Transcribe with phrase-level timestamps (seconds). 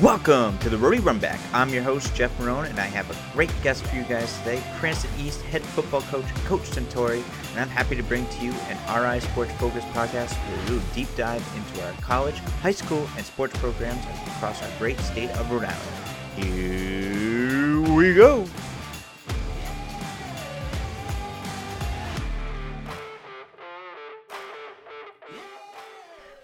[0.00, 1.38] Welcome to the Rhody Runback.
[1.52, 4.60] I'm your host, Jeff Marone, and I have a great guest for you guys today
[4.78, 7.22] Cranston East head football coach, Coach Centore.
[7.52, 10.94] And I'm happy to bring to you an RI Sports Focus podcast where we a
[10.94, 15.48] deep dive into our college, high school, and sports programs across our great state of
[15.50, 16.02] Rhode Island.
[16.36, 18.46] Here we go.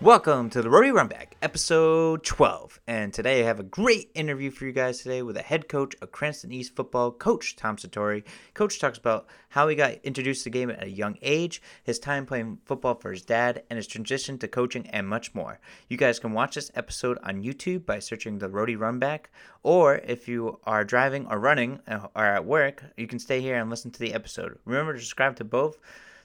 [0.09, 2.80] Welcome to the Rhody Runback, episode 12.
[2.86, 5.95] And today I have a great interview for you guys today with a head coach
[6.01, 8.24] of Cranston East football, Coach Tom Centore.
[8.55, 11.98] Coach talks about how he got introduced to the game at a young age, his
[11.98, 15.60] time playing football for his dad, and his transition to coaching, and much more.
[15.88, 19.27] You guys can watch this episode on YouTube by searching the Rhody Runback,
[19.62, 23.56] or if you are driving or running uh, or at work, you can stay here
[23.56, 24.59] and listen to the episode.
[24.65, 25.77] Remember to subscribe to both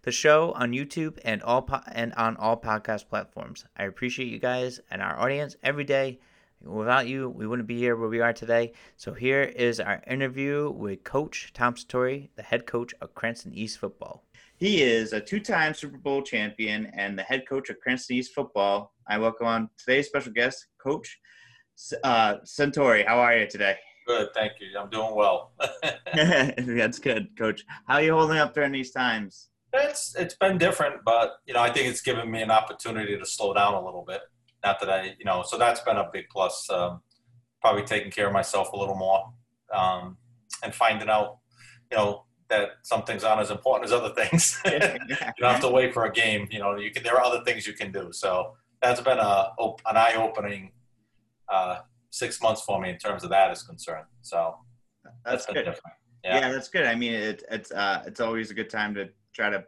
[0.03, 3.66] the show on YouTube and all po- and on all podcast platforms.
[3.75, 6.20] I appreciate you guys and our audience every day.
[6.62, 8.73] Without you, we wouldn't be here where we are today.
[8.95, 13.79] So here is our interview with Coach Tom Centore, the head coach of Cranston East
[13.79, 14.24] football.
[14.55, 18.93] He is a two-time Super Bowl champion and the head coach of Cranston East football.
[19.07, 21.20] I welcome on today's special guest, Coach
[22.04, 23.05] uh, Centore.
[23.05, 23.76] How are you today?
[24.07, 24.68] Good, thank you.
[24.77, 25.51] I'm doing well.
[26.13, 27.65] That's good, Coach.
[27.87, 29.49] How are you holding up during these times?
[29.74, 33.26] It's it's been different, but you know I think it's given me an opportunity to
[33.26, 34.21] slow down a little bit.
[34.63, 36.70] Not that I, you know, so that's been a big plus.
[36.70, 37.02] Um,
[37.62, 39.34] probably taking care of myself a little more,
[39.74, 40.18] um,
[40.63, 41.40] and finding out,
[41.90, 44.62] you know, that some things aren't as important as other things.
[44.65, 46.48] you don't have to wait for a game.
[46.52, 47.04] You know, you can.
[47.04, 48.10] There are other things you can do.
[48.12, 50.71] So that's been a an eye opening
[51.49, 51.80] uh,
[52.12, 54.05] six months for me in terms of that is concerned.
[54.21, 54.55] So
[55.26, 55.80] that's, that's good.
[56.24, 56.40] Yeah.
[56.40, 56.52] yeah.
[56.52, 56.85] that's good.
[56.85, 59.63] I mean, it, it's uh, it's always a good time to try to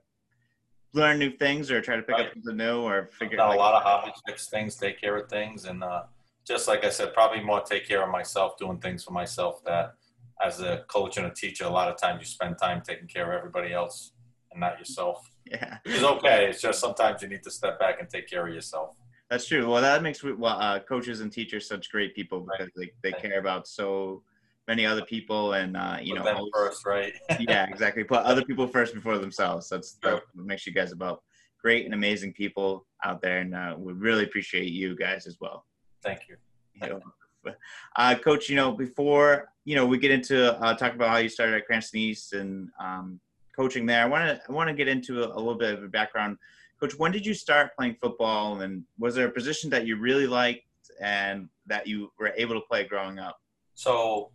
[0.94, 2.27] learn new things or try to pick right.
[2.27, 5.17] up something new or figure out like, a lot of hobbies, fix things, take care
[5.17, 6.03] of things, and uh,
[6.45, 9.63] just like I said, probably more take care of myself, doing things for myself.
[9.66, 9.95] That
[10.44, 13.31] as a coach and a teacher, a lot of times you spend time taking care
[13.31, 14.12] of everybody else
[14.51, 15.29] and not yourself.
[15.45, 16.47] Yeah, it's okay.
[16.50, 18.95] It's just sometimes you need to step back and take care of yourself.
[19.29, 19.69] That's true.
[19.69, 22.90] Well, that makes well, uh, coaches and teachers such great people because right.
[23.03, 24.23] they, they care about so
[24.68, 27.14] many other people and uh, you Put know them first, right?
[27.40, 28.03] yeah, exactly.
[28.03, 29.70] Put other people first before themselves.
[29.70, 30.22] That's sure.
[30.34, 31.24] what makes you guys about
[31.62, 35.66] great and amazing people out there, and uh, we really appreciate you guys as well.
[36.03, 36.38] Thank you.
[36.81, 37.02] you know,
[37.96, 41.30] uh, Coach, you know, before you know we get into uh, talk about how you
[41.30, 43.20] started at Cranston East and um,
[43.56, 45.84] coaching there, I want to I want to get into a, a little bit of
[45.84, 46.38] a background.
[46.80, 50.28] Coach, when did you start playing football, and was there a position that you really
[50.28, 50.64] liked
[51.02, 53.38] and that you were able to play growing up?
[53.74, 54.32] So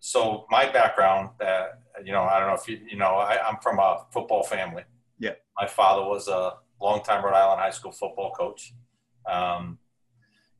[0.00, 3.58] so my background that you know i don't know if you you know I, i'm
[3.60, 4.84] from a football family.
[5.18, 5.32] Yeah.
[5.56, 8.72] My father was a longtime rhode island high school football coach.
[9.28, 9.78] Um,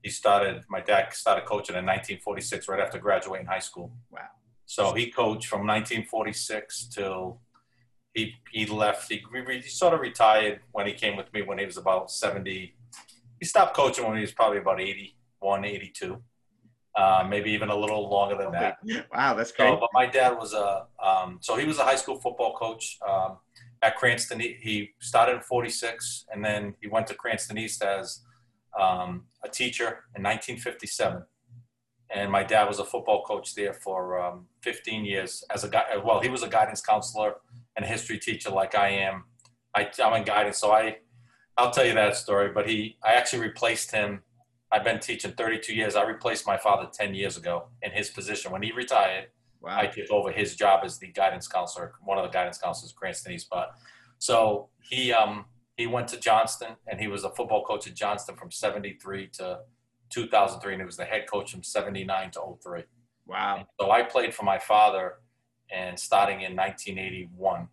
[0.02, 3.92] he started my dad started coaching in 1946 right after graduating high school.
[4.10, 4.20] Wow.
[4.66, 7.40] So he coached from 1946 till
[8.14, 9.10] he he left.
[9.10, 12.74] He, he sort of retired when he came with me when he was about 70
[13.40, 16.22] he stopped coaching when he was probably about 81 82
[16.98, 18.78] uh, maybe even a little longer than that.
[19.14, 19.68] Wow, that's great.
[19.68, 22.98] So, but my dad was a um, so he was a high school football coach
[23.08, 23.38] um,
[23.82, 24.40] at Cranston.
[24.40, 28.22] He, he, started in '46, and then he went to Cranston East as
[28.78, 31.22] um, a teacher in 1957.
[32.10, 35.84] And my dad was a football coach there for um, 15 years as a guy.
[36.04, 37.34] Well, he was a guidance counselor
[37.76, 39.24] and a history teacher, like I am.
[39.72, 40.96] I, I'm in guidance, so I
[41.56, 42.50] I'll tell you that story.
[42.52, 44.22] But he, I actually replaced him
[44.70, 45.96] I've been teaching 32 years.
[45.96, 48.52] I replaced my father 10 years ago in his position.
[48.52, 49.28] When he retired,
[49.60, 49.78] wow.
[49.78, 53.32] I took over his job as the guidance counselor, one of the guidance counselors, Cranston
[53.32, 53.48] East.
[53.50, 53.70] But
[54.18, 55.46] so he um,
[55.76, 59.60] he went to Johnston and he was a football coach at Johnston from 73 to
[60.10, 62.82] 2003, and he was the head coach from 79 to 03.
[63.26, 63.56] Wow.
[63.58, 65.14] And so I played for my father,
[65.70, 67.68] and starting in 1981,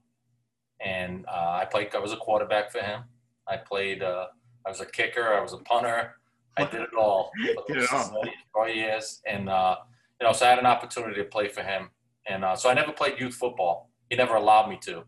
[0.82, 1.96] and uh, I played.
[1.96, 3.04] I was a quarterback for him.
[3.48, 4.04] I played.
[4.04, 4.28] Uh,
[4.66, 5.34] I was a kicker.
[5.34, 6.16] I was a punter.
[6.58, 7.32] I did it all
[7.68, 8.24] did it all.
[8.54, 9.78] four years, and uh,
[10.20, 11.90] you know, so I had an opportunity to play for him,
[12.28, 13.90] and uh, so I never played youth football.
[14.10, 15.04] He never allowed me to.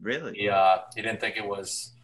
[0.00, 0.34] Really?
[0.34, 1.94] He uh, he didn't think it was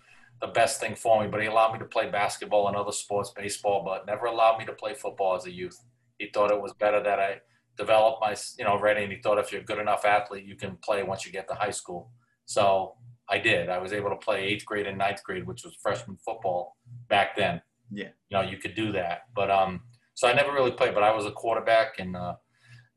[0.41, 3.33] the best thing for me, but he allowed me to play basketball and other sports,
[3.35, 5.81] baseball, but never allowed me to play football as a youth.
[6.19, 7.41] He thought it was better that I
[7.77, 10.57] develop my, you know, ready, and he thought if you're a good enough athlete, you
[10.57, 12.11] can play once you get to high school.
[12.47, 12.95] So
[13.29, 13.69] I did.
[13.69, 16.77] I was able to play eighth grade and ninth grade, which was freshman football
[17.09, 17.63] back then.
[17.95, 18.09] Yeah.
[18.29, 19.23] You know, you could do that.
[19.35, 19.83] But um,
[20.15, 22.35] so I never really played, but I was a quarterback and uh,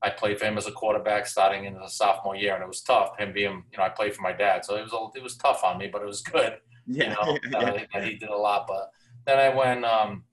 [0.01, 2.81] I played for him as a quarterback starting in the sophomore year, and it was
[2.81, 3.17] tough.
[3.17, 5.37] Him being, you know, I played for my dad, so it was a, it was
[5.37, 6.57] tough on me, but it was good.
[6.85, 7.15] Yeah.
[7.43, 8.65] You know, uh, he did a lot.
[8.67, 8.91] But
[9.25, 9.83] then I went.
[9.83, 10.23] Um,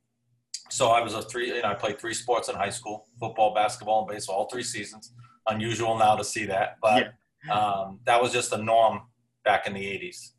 [0.71, 1.49] so I was a three.
[1.49, 4.37] You know, I played three sports in high school: football, basketball, and baseball.
[4.37, 5.13] All three seasons.
[5.49, 7.13] Unusual now to see that, but
[7.47, 7.53] yeah.
[7.53, 9.03] um, that was just the norm
[9.45, 10.31] back in the '80s.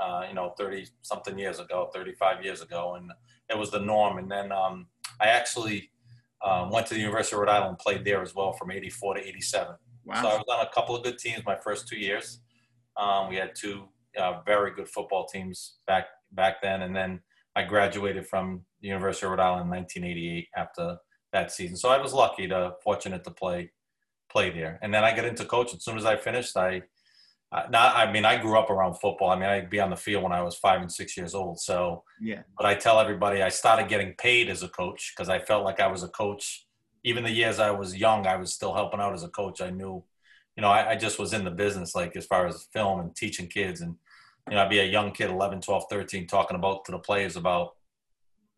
[0.00, 3.12] Uh, you know, 30 something years ago, 35 years ago, and
[3.50, 4.18] it was the norm.
[4.18, 4.86] And then um,
[5.20, 5.90] I actually
[6.44, 9.14] um, went to the University of Rhode Island and played there as well from 84
[9.14, 9.74] to 87.
[10.04, 10.22] Wow.
[10.22, 12.40] So I was on a couple of good teams my first two years.
[12.96, 13.88] Um, we had two
[14.18, 17.20] uh, very good football teams back back then, and then
[17.56, 20.96] I graduated from the University of Rhode Island in 1988 after
[21.32, 21.76] that season.
[21.76, 23.70] So I was lucky to fortunate to play
[24.30, 24.78] play there.
[24.82, 25.76] And then I got into coaching.
[25.76, 26.82] As soon as I finished, I
[27.70, 29.30] not I mean I grew up around football.
[29.30, 31.60] I mean I'd be on the field when I was five and six years old.
[31.60, 32.42] So yeah.
[32.56, 35.80] But I tell everybody I started getting paid as a coach because I felt like
[35.80, 36.66] I was a coach.
[37.04, 39.60] Even the years I was young, I was still helping out as a coach.
[39.60, 40.02] I knew,
[40.56, 43.14] you know, I, I just was in the business like as far as film and
[43.14, 43.96] teaching kids and
[44.48, 47.36] you know, I'd be a young kid, 11, 12, 13, talking about to the players
[47.36, 47.76] about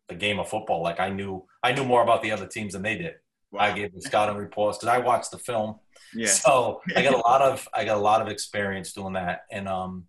[0.09, 0.81] the game of football.
[0.81, 3.15] Like I knew, I knew more about the other teams than they did.
[3.51, 3.61] Wow.
[3.61, 5.79] I gave the scouting reports because I watched the film.
[6.13, 6.27] Yeah.
[6.27, 9.41] So I got a lot of, I got a lot of experience doing that.
[9.51, 10.05] And, um,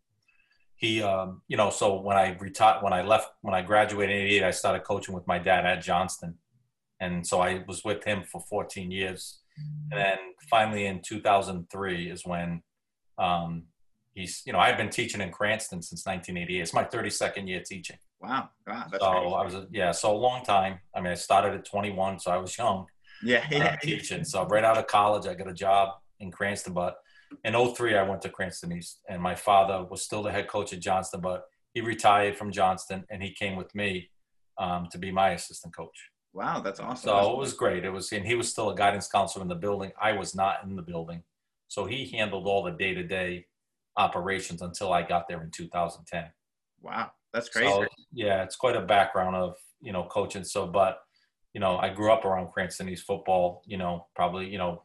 [0.77, 4.23] he, um, you know, so when I retired, when I left, when I graduated in
[4.23, 6.35] 88, I started coaching with my dad at Johnston.
[7.00, 9.41] And so I was with him for 14 years.
[9.91, 10.19] And then
[10.49, 12.62] finally in 2003 is when,
[13.19, 13.65] um,
[14.19, 16.61] he's you know I've been teaching in Cranston since 1988.
[16.61, 17.97] It's my 32nd year teaching.
[18.21, 19.35] Wow, that's so crazy.
[19.35, 20.81] I was a, yeah, so a long time.
[20.94, 22.87] I mean, I started at 21, so I was young.
[23.23, 23.76] Yeah, yeah.
[23.82, 24.25] Teaching.
[24.25, 26.73] So right out of college, I got a job in Cranston.
[26.73, 26.97] But
[27.44, 30.73] in 03, I went to Cranston East, and my father was still the head coach
[30.73, 31.44] at Johnston, but
[31.75, 34.11] he retired from Johnston, and he came with me
[34.59, 36.11] um, to be my assistant coach.
[36.32, 37.09] Wow, that's awesome.
[37.09, 37.85] So that's it was great.
[37.85, 39.93] It was, and he was still a guidance counselor in the building.
[40.00, 41.23] I was not in the building,
[41.69, 43.47] so he handled all the day to day
[43.97, 46.25] operations until I got there in 2010.
[46.81, 47.69] Wow, that's crazy.
[47.69, 50.44] So, yeah, it's quite a background of you know coaching.
[50.44, 51.00] So, but
[51.55, 53.62] you know, I grew up around Cranston East football.
[53.67, 54.83] You know, probably you know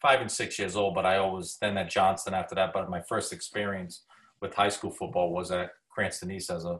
[0.00, 2.72] five and six years old, but I always then at Johnston after that.
[2.72, 4.04] But my first experience
[4.40, 6.78] with high school football was at Cranston East as a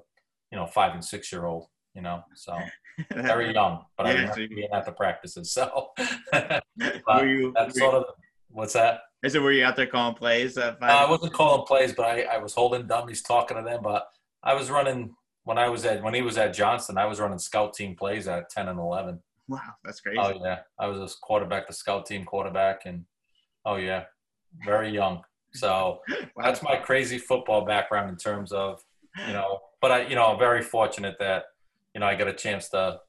[0.51, 1.67] you know five and six year old.
[1.95, 2.59] You know, so
[3.15, 5.53] very young, but yeah, I remember being at the practices.
[5.53, 5.91] So
[6.83, 8.05] you, that's sort of
[8.49, 9.01] what's that?
[9.23, 10.57] Is it were you out there calling plays?
[10.59, 13.81] Uh, I wasn't calling plays, but I, I was holding dummies, talking to them.
[13.83, 14.07] But
[14.43, 17.39] I was running when I was at when he was at Johnston, I was running
[17.39, 19.21] scout team plays at ten and eleven.
[19.49, 20.19] Wow, that's crazy.
[20.19, 23.05] Oh yeah, I was a quarterback, the scout team quarterback, and
[23.65, 24.05] oh yeah,
[24.65, 25.23] very young.
[25.55, 26.01] So
[26.37, 26.45] wow.
[26.45, 28.81] that's my crazy football background in terms of
[29.27, 29.61] you know.
[29.81, 31.45] But I, you know, I'm very fortunate that
[31.95, 33.01] you know I got a chance to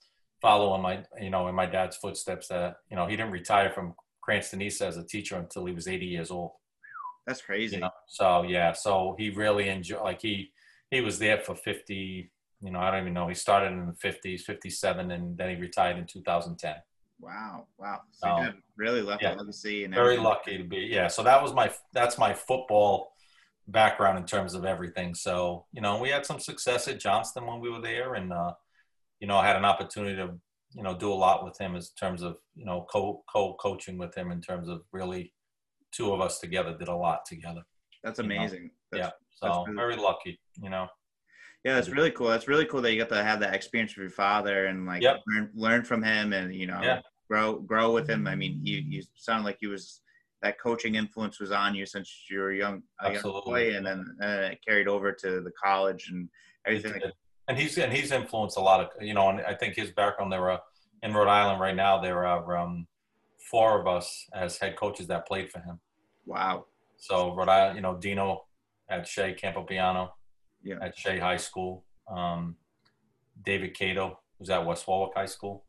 [0.42, 2.48] follow in my you know in my dad's footsteps.
[2.48, 5.88] That you know he didn't retire from Cranston East as a teacher until he was
[5.88, 6.52] 80 years old.
[7.28, 7.76] That's crazy.
[7.76, 7.92] You know?
[8.08, 10.02] So yeah, so he really enjoyed.
[10.02, 10.52] Like he
[10.94, 12.32] he was there for 50.
[12.62, 13.28] You know, I don't even know.
[13.28, 16.76] He started in the 50s, 57, and then he retired in 2010.
[17.20, 18.02] Wow, wow.
[18.12, 19.86] So, so really lucky yeah, legacy.
[19.86, 20.88] And very lucky to be.
[20.92, 21.08] Yeah.
[21.08, 23.14] So that was my that's my football
[23.68, 25.16] background in terms of everything.
[25.16, 28.54] So you know, we had some success at Johnston when we were there, and uh,
[29.20, 30.34] you know, I had an opportunity to
[30.74, 33.98] you know do a lot with him in terms of you know co co coaching
[33.98, 35.34] with him in terms of really
[35.92, 37.62] two of us together did a lot together.
[38.04, 38.72] That's amazing.
[38.92, 40.40] That's, yeah, so really very lucky.
[40.62, 40.88] You know.
[41.64, 42.28] Yeah, that's really cool.
[42.28, 45.02] That's really cool that you got to have that experience with your father and like
[45.02, 45.22] yep.
[45.28, 47.00] learn, learn from him and you know yeah.
[47.30, 48.28] grow grow with him.
[48.28, 50.02] I mean, you you sound like he was
[50.42, 54.06] that coaching influence was on you since you were young, a young boy, and then
[54.22, 56.28] uh, it carried over to the college and
[56.66, 57.02] everything
[57.48, 60.32] and he's and he's influenced a lot of you know, and I think his background.
[60.32, 60.62] There are
[61.02, 62.00] in Rhode Island right now.
[62.00, 62.88] There are um,
[63.52, 65.80] four of us as head coaches that played for him.
[66.26, 66.66] Wow.
[67.04, 68.46] So Rhode Island, you know, Dino
[68.88, 70.12] at Shea Campopiano,
[70.64, 70.76] yeah.
[70.82, 71.84] at Shea High School.
[72.08, 72.56] Um,
[73.44, 75.66] David Cato, who's at West Warwick High School,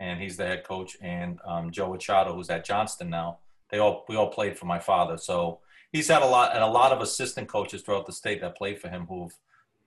[0.00, 3.38] and he's the head coach, and um, Joe Machado, who's at Johnston now.
[3.70, 5.60] They all we all played for my father, so
[5.92, 8.80] he's had a lot and a lot of assistant coaches throughout the state that played
[8.80, 9.38] for him who've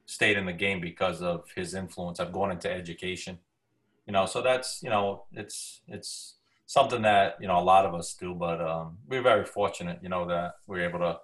[0.05, 2.21] stayed in the game because of his influence.
[2.21, 3.37] I've gone into education,
[4.07, 6.35] you know, so that's you know it's it's
[6.69, 10.09] something that you know a lot of us do, but um, we're very fortunate, you
[10.09, 11.19] know, that we're able to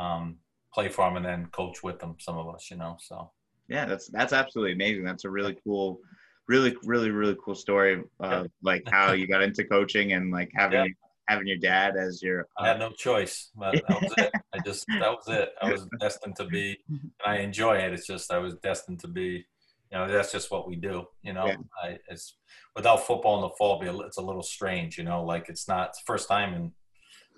[0.00, 0.38] um,
[0.74, 2.16] play for them and then coach with them.
[2.18, 3.30] Some of us, you know, so
[3.68, 5.04] yeah, that's that's absolutely amazing.
[5.04, 6.00] That's a really cool.
[6.48, 10.92] Really, really, really cool story of like how you got into coaching and like having
[11.28, 12.48] having your dad as your.
[12.58, 13.50] Uh, I had no choice.
[13.56, 14.32] But that was it.
[14.52, 15.50] I just that was it.
[15.62, 17.92] I was destined to be, and I enjoy it.
[17.92, 19.46] It's just I was destined to be.
[19.92, 21.06] You know, that's just what we do.
[21.22, 21.56] You know, yeah.
[21.82, 22.38] I, it's
[22.74, 24.96] without football in the fall, it's a little strange.
[24.96, 26.72] You know, like it's not it's first time in.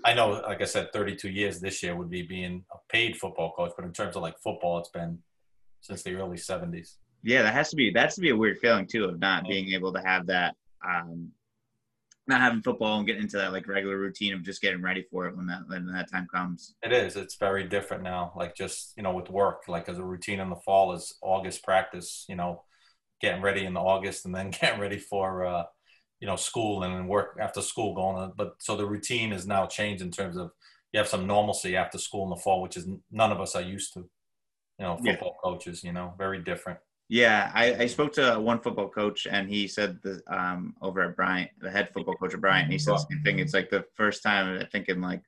[0.06, 3.52] I know, like I said, 32 years this year would be being a paid football
[3.56, 5.18] coach, but in terms of like football, it's been
[5.80, 6.96] since the early 70s.
[7.23, 9.73] Yeah, that has to be that's to be a weird feeling too of not being
[9.73, 10.54] able to have that
[10.87, 11.30] um
[12.26, 15.26] not having football and getting into that like regular routine of just getting ready for
[15.26, 16.75] it when that when that time comes.
[16.83, 17.16] It is.
[17.16, 18.33] It's very different now.
[18.37, 21.62] Like just you know with work, like as a routine in the fall is August
[21.62, 22.25] practice.
[22.28, 22.62] You know,
[23.21, 25.64] getting ready in the August and then getting ready for uh,
[26.21, 28.33] you know school and then work after school going on.
[28.37, 30.50] But so the routine is now changed in terms of
[30.93, 33.62] you have some normalcy after school in the fall, which is none of us are
[33.62, 34.09] used to.
[34.78, 35.50] You know, football yeah.
[35.50, 35.85] coaches.
[35.85, 36.78] You know, very different.
[37.08, 41.16] Yeah, I, I spoke to one football coach, and he said the um, over at
[41.16, 43.38] Bryant, the head football coach at Bryant, he said the same thing.
[43.38, 45.23] It's like the first time I think in like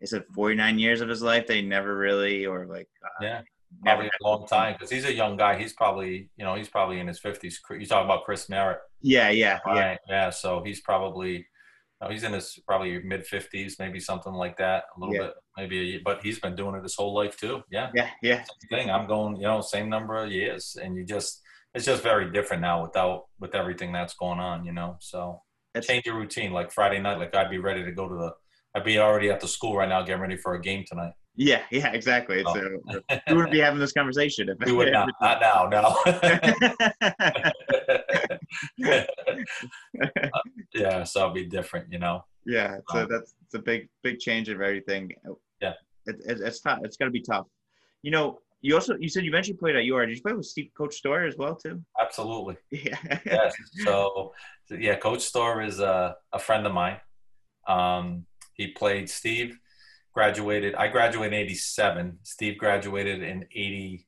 [0.00, 3.42] he said 49 years of his life they never really or like uh, yeah
[3.82, 5.58] probably a long time because he's a young guy.
[5.58, 7.54] He's probably you know he's probably in his 50s.
[7.70, 8.78] You talk about Chris Merritt.
[9.00, 10.30] Yeah, yeah, yeah, yeah.
[10.30, 11.46] So he's probably
[12.04, 15.22] know, he's in his probably mid fifties, maybe something like that, a little yeah.
[15.22, 15.96] bit, maybe.
[15.96, 17.62] A, but he's been doing it his whole life too.
[17.70, 18.44] Yeah, yeah, yeah.
[18.44, 18.90] Same thing.
[18.90, 21.40] I'm going, you know, same number of years, and you just
[21.74, 24.64] it's just very different now without with everything that's going on.
[24.64, 25.42] You know, so
[25.74, 26.52] it's, change your routine.
[26.52, 28.32] Like Friday night, like I'd be ready to go to the.
[28.76, 31.12] I'd be already at the school right now, getting ready for a game tonight.
[31.36, 32.44] Yeah, yeah, exactly.
[32.46, 32.52] Oh.
[32.54, 35.08] uh, we wouldn't be having this conversation if we would not.
[35.20, 35.96] Not now, no.
[40.74, 42.24] yeah, so it'll be different, you know.
[42.46, 45.12] Yeah, so um, that's it's a big, big change of everything.
[45.60, 45.74] Yeah,
[46.06, 46.80] it, it, it's tough.
[46.82, 47.46] It's gonna be tough.
[48.02, 50.06] You know, you also you said you eventually played at UR.
[50.06, 51.82] Did you play with Steve Coach Store as well too?
[52.00, 52.56] Absolutely.
[52.70, 52.96] Yeah.
[53.26, 53.54] yes.
[53.84, 54.32] So,
[54.66, 56.96] so, yeah, Coach Store is a, a friend of mine.
[57.68, 59.58] Um, he played Steve
[60.14, 60.74] graduated.
[60.76, 62.18] I graduated in '87.
[62.22, 64.06] Steve graduated in '80.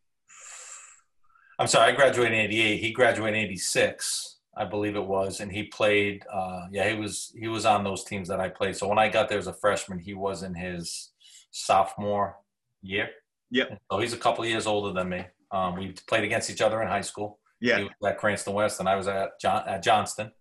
[1.59, 2.81] I'm sorry, I graduated in '88.
[2.81, 6.25] He graduated in '86, I believe it was, and he played.
[6.33, 8.77] Uh, yeah, he was he was on those teams that I played.
[8.77, 11.11] So when I got there as a freshman, he was in his
[11.51, 12.37] sophomore
[12.83, 13.11] year.
[13.51, 13.79] Yep.
[13.91, 15.27] So he's a couple years older than me.
[15.53, 17.39] Um, we played against each other in high school.
[17.61, 17.79] Yeah.
[17.79, 20.33] He was at Cranston West, and I was at John at Johnston.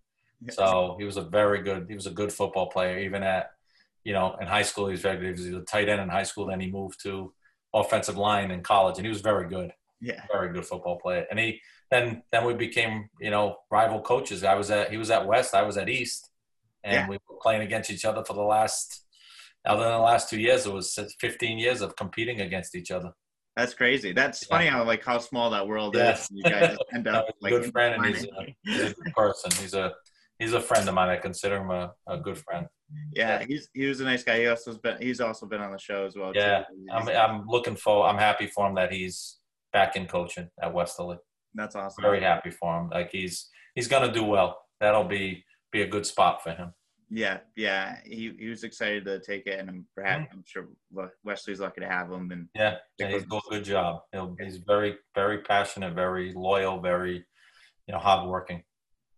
[0.50, 1.86] So he was a very good.
[1.88, 3.50] He was a good football player, even at
[4.06, 5.36] you know, in high school, he was very good.
[5.36, 6.46] He was a tight end in high school.
[6.46, 7.34] Then he moved to
[7.74, 9.72] offensive line in college, and he was very good.
[10.00, 11.26] Yeah, very good football player.
[11.28, 14.44] And he then then we became you know rival coaches.
[14.44, 16.30] I was at he was at West, I was at East,
[16.84, 17.08] and yeah.
[17.08, 19.02] we were playing against each other for the last.
[19.64, 23.10] Other than the last two years, it was 15 years of competing against each other.
[23.56, 24.12] That's crazy.
[24.12, 24.56] That's yeah.
[24.56, 26.12] funny how like how small that world yeah.
[26.12, 26.28] is.
[26.30, 29.50] You guys end up like good friend, and he's a, he's a good person.
[29.60, 29.92] He's a
[30.38, 31.08] he's a friend of mine.
[31.08, 32.66] I consider him a, a good friend.
[33.14, 34.40] Yeah, he's he was a nice guy.
[34.40, 36.32] He also's been he's also been on the show as well.
[36.34, 39.38] Yeah, I'm I'm looking for I'm happy for him that he's
[39.72, 41.16] back in coaching at Westerly.
[41.56, 42.02] That's awesome.
[42.02, 42.90] Very happy for him.
[42.90, 44.58] Like he's he's gonna do well.
[44.80, 46.72] That'll be be a good spot for him.
[47.10, 47.98] Yeah, yeah.
[48.04, 50.38] He he was excited to take it, and perhaps mm-hmm.
[50.38, 50.68] I'm sure
[51.24, 52.30] Westerly's lucky to have him.
[52.30, 54.02] And yeah, yeah he's doing a good job.
[54.12, 57.24] He'll, he's very very passionate, very loyal, very
[57.86, 58.62] you know hardworking.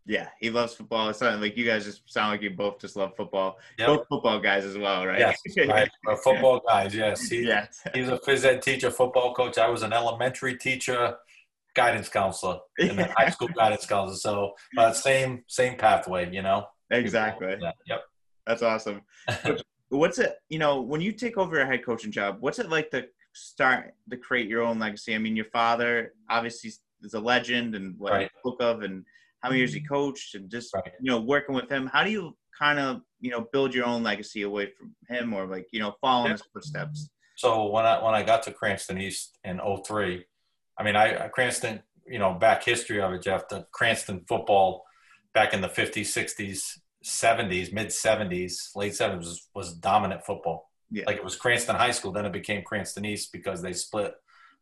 [0.08, 1.10] Yeah, he loves football.
[1.10, 3.58] It's not like you guys just sound like you both just love football.
[3.78, 3.88] Yep.
[3.88, 5.18] Both football guys as well, right?
[5.18, 5.90] Yes, right.
[6.24, 6.94] football guys.
[6.94, 7.82] Yes, he, yes.
[7.92, 9.58] He's a phys ed teacher, football coach.
[9.58, 11.16] I was an elementary teacher,
[11.78, 14.16] guidance counselor, and then high school guidance counselor.
[14.16, 16.66] So, uh, same same pathway, you know.
[16.90, 17.54] Exactly.
[17.60, 17.72] Yeah.
[17.86, 18.00] Yep.
[18.46, 19.02] That's awesome.
[19.90, 20.36] what's it?
[20.48, 23.94] You know, when you take over a head coaching job, what's it like to start
[24.10, 25.14] to create your own legacy?
[25.14, 28.30] I mean, your father obviously is a legend and what right.
[28.40, 29.04] spoke of and
[29.40, 30.92] how many years he coached, and just right.
[31.00, 31.86] you know working with him.
[31.86, 35.46] How do you kind of you know build your own legacy away from him, or
[35.46, 36.32] like you know follow yeah.
[36.32, 37.10] his footsteps?
[37.36, 40.24] So when I when I got to Cranston East in 03,
[40.78, 43.48] I mean I Cranston, you know, back history of it, Jeff.
[43.48, 44.84] The Cranston football
[45.34, 50.70] back in the 50s, 60s, 70s, mid 70s, late 70s was, was dominant football.
[50.90, 51.04] Yeah.
[51.06, 54.14] Like it was Cranston High School, then it became Cranston East because they split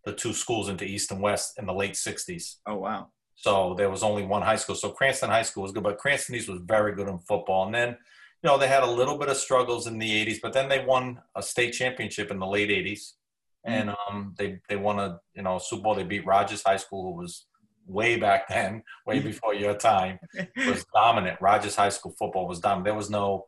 [0.04, 2.56] the two schools into East and West in the late 60s.
[2.66, 3.08] Oh wow.
[3.36, 4.74] So there was only one high school.
[4.74, 7.66] So Cranston High School was good, but Cranston East was very good in football.
[7.66, 10.54] And then, you know, they had a little bit of struggles in the 80s, but
[10.54, 13.12] then they won a state championship in the late 80s.
[13.66, 13.96] And mm.
[14.08, 15.94] um, they, they won a, you know, Super Bowl.
[15.94, 17.46] They beat Rogers High School, who was
[17.86, 20.18] way back then, way before your time,
[20.56, 21.40] was dominant.
[21.40, 22.84] Rogers High School football was dominant.
[22.84, 23.46] There was no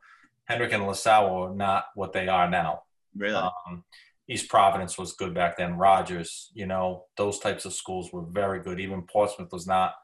[0.51, 2.83] Hendricken and LaSalle were not what they are now.
[3.17, 3.35] Really?
[3.35, 3.85] Um,
[4.29, 5.77] East Providence was good back then.
[5.77, 8.81] Rogers, you know, those types of schools were very good.
[8.81, 9.95] Even Portsmouth was not.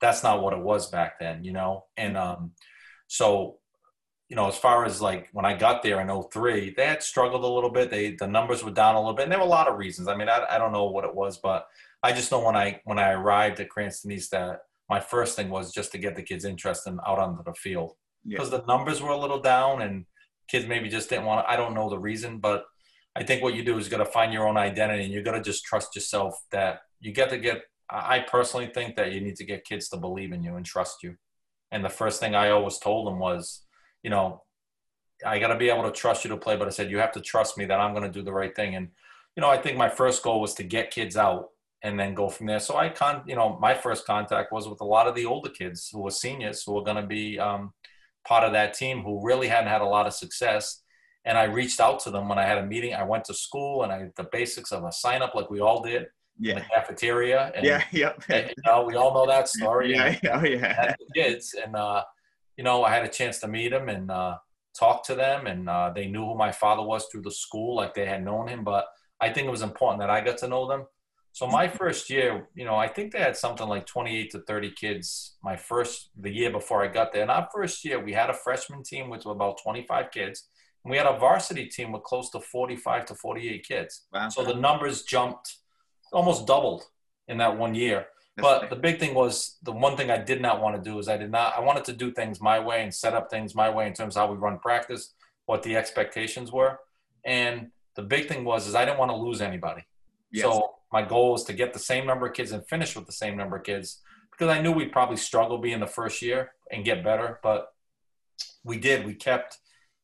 [0.00, 1.84] That's not what it was back then, you know.
[1.96, 2.52] And um,
[3.06, 3.58] so,
[4.28, 7.44] you know, as far as like when I got there in 03, they had struggled
[7.44, 7.90] a little bit.
[7.90, 10.08] They the numbers were down a little bit, and there were a lot of reasons.
[10.08, 11.68] I mean, I, I don't know what it was, but
[12.02, 15.48] I just know when I when I arrived at Cranston East that my first thing
[15.48, 17.92] was just to get the kids interested out onto the field
[18.26, 18.58] because yeah.
[18.58, 20.06] the numbers were a little down and
[20.48, 21.50] kids maybe just didn't want to.
[21.50, 22.64] I don't know the reason, but
[23.14, 25.22] I think what you do is you got to find your own identity and you
[25.22, 29.20] got to just trust yourself that you get to get I personally think that you
[29.20, 31.16] need to get kids to believe in you and trust you.
[31.70, 33.62] And the first thing I always told them was,
[34.06, 34.44] you know,
[35.26, 37.10] I got to be able to trust you to play, but I said, you have
[37.14, 38.76] to trust me that I'm going to do the right thing.
[38.76, 38.90] And,
[39.34, 41.48] you know, I think my first goal was to get kids out
[41.82, 42.60] and then go from there.
[42.60, 45.50] So I con, you know, my first contact was with a lot of the older
[45.50, 47.72] kids who were seniors who were going to be um,
[48.24, 50.82] part of that team who really hadn't had a lot of success.
[51.24, 52.94] And I reached out to them when I had a meeting.
[52.94, 55.82] I went to school and I the basics of a sign up like we all
[55.82, 56.06] did
[56.38, 56.52] yeah.
[56.52, 57.50] in the cafeteria.
[57.56, 58.22] And, yeah, yep.
[58.28, 59.94] And, you know, we all know that story.
[59.94, 60.94] yeah, oh yeah.
[60.96, 62.04] The kids, and uh,
[62.56, 64.38] you know, I had a chance to meet them and uh,
[64.78, 67.94] talk to them, and uh, they knew who my father was through the school, like
[67.94, 68.64] they had known him.
[68.64, 68.86] But
[69.20, 70.86] I think it was important that I got to know them.
[71.32, 74.70] So my first year, you know, I think they had something like 28 to 30
[74.70, 75.36] kids.
[75.44, 78.34] My first, the year before I got there, and our first year, we had a
[78.34, 80.48] freshman team with about 25 kids,
[80.82, 84.06] and we had a varsity team with close to 45 to 48 kids.
[84.14, 84.30] Wow.
[84.30, 85.56] So the numbers jumped
[86.10, 86.84] almost doubled
[87.28, 88.06] in that one year.
[88.36, 91.08] But the big thing was the one thing I did not want to do is
[91.08, 93.70] I did not I wanted to do things my way and set up things my
[93.70, 95.14] way in terms of how we run practice,
[95.46, 96.78] what the expectations were,
[97.24, 99.82] and the big thing was is I didn't want to lose anybody.
[100.30, 100.44] Yes.
[100.44, 103.12] So my goal was to get the same number of kids and finish with the
[103.12, 106.84] same number of kids because I knew we'd probably struggle being the first year and
[106.84, 107.68] get better, but
[108.64, 109.06] we did.
[109.06, 109.58] We kept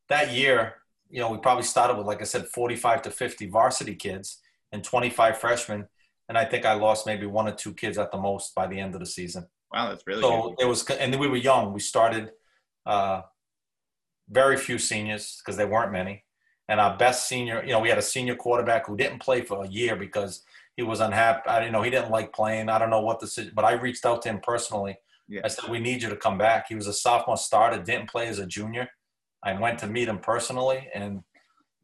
[0.09, 0.77] that year.
[1.11, 4.39] You know, we probably started with like I said, 45 to 50 varsity kids
[4.73, 5.89] and 25 freshmen
[6.29, 8.79] and I think I lost maybe one or two kids at the most by the
[8.79, 9.47] end of the season.
[9.73, 10.65] Wow, that's really so good.
[10.65, 11.73] it was, and we were young.
[11.73, 12.33] We started
[12.87, 13.23] uh,
[14.29, 16.25] very few seniors because there weren't many,
[16.69, 19.65] and our best senior, you know, we had a senior quarterback who didn't play for
[19.65, 20.43] a year because
[20.77, 21.49] he was unhappy.
[21.49, 22.69] I didn't know he didn't like playing.
[22.69, 24.97] I don't know what the, but I reached out to him personally.
[25.29, 25.43] Yeah.
[25.45, 28.29] I said, "We need you to come back." He was a sophomore starter, didn't play
[28.29, 28.89] as a junior.
[29.43, 31.23] I went to meet him personally, and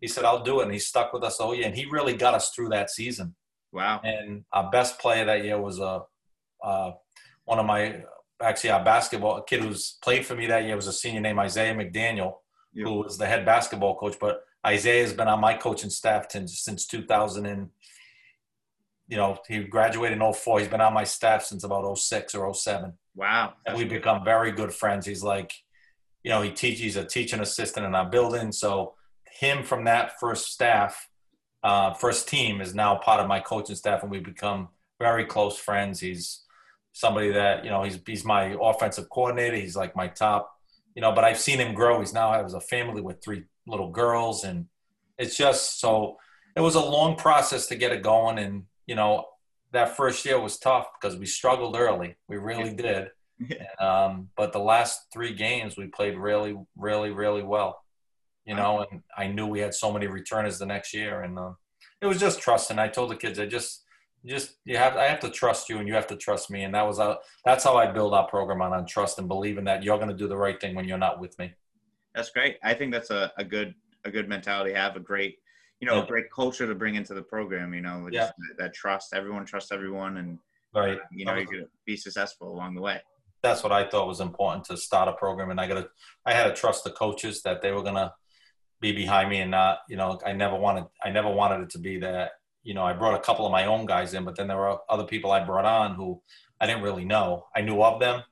[0.01, 2.15] he said, "I'll do it." And he stuck with us Oh yeah, and he really
[2.15, 3.35] got us through that season.
[3.73, 4.01] Wow.
[4.03, 6.01] And our best player that year was a uh,
[6.63, 6.93] uh,
[7.45, 8.03] one of my
[8.43, 11.75] actually our basketball kid who's played for me that year was a senior named Isaiah
[11.75, 12.35] McDaniel,
[12.75, 14.17] who was the head basketball coach.
[14.21, 17.71] But Isaiah has been on my coaching staff since, since 2000 and
[19.07, 20.61] you know he graduated in 04.
[20.61, 22.93] He's been on my staff since about 06 or 07.
[23.15, 23.55] Wow.
[23.67, 25.07] And we've become very good friends.
[25.07, 25.53] He's like,
[26.23, 26.81] you know, he teaches.
[26.81, 28.53] He's a teaching assistant in our building.
[28.53, 28.95] So
[29.41, 31.08] him from that first staff
[31.63, 34.69] uh, first team is now part of my coaching staff, and we've become
[35.01, 36.01] very close friends.
[36.01, 36.45] He's
[36.93, 39.57] somebody that you know he's he's my offensive coordinator.
[39.57, 40.53] He's like my top,
[40.95, 41.13] you know.
[41.13, 42.01] But I've seen him grow.
[42.01, 44.67] He's now has a family with three little girls, and
[45.19, 46.17] it's just so.
[46.57, 49.27] It was a long process to get it going, and you know
[49.73, 52.17] that first year was tough because we struggled early.
[52.29, 53.09] We really did.
[53.81, 57.79] Um, but the last three games we played really, really, really well
[58.49, 61.53] you know, and I knew we had so many returners the next year, and uh,
[62.01, 62.71] it was just trust.
[62.71, 63.85] And I told the kids, I just,
[64.25, 66.75] just you have, I have to trust you, and you have to trust me, and
[66.75, 69.83] that was how, that's how I build our program on on trust and believing that
[69.83, 71.53] you're going to do the right thing when you're not with me.
[72.15, 72.57] That's great.
[72.65, 74.73] I think that's a, a good a good mentality.
[74.73, 75.39] Have a great,
[75.81, 76.05] you know, yeah.
[76.05, 77.75] a great culture to bring into the program.
[77.75, 78.27] You know, yeah.
[78.27, 79.13] that, that trust.
[79.13, 80.39] Everyone trusts everyone, and
[80.75, 80.97] right.
[80.99, 83.01] Uh, you know, you're going to be successful along the way
[83.43, 85.51] that's what I thought was important to start a program.
[85.51, 85.89] And I got to,
[86.27, 88.13] I had to trust the coaches that they were going to
[88.81, 91.79] be behind me and not, you know, I never wanted, I never wanted it to
[91.79, 94.49] be that, you know, I brought a couple of my own guys in, but then
[94.49, 96.21] there were other people I brought on who
[96.61, 97.47] I didn't really know.
[97.55, 98.23] I knew of them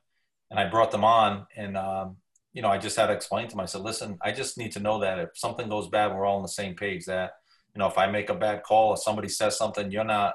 [0.49, 2.17] and I brought them on and, um,
[2.53, 3.61] you know, I just had to explain to them.
[3.61, 6.37] I said, listen, I just need to know that if something goes bad, we're all
[6.37, 7.33] on the same page that,
[7.75, 10.33] you know, if I make a bad call or somebody says something, you're not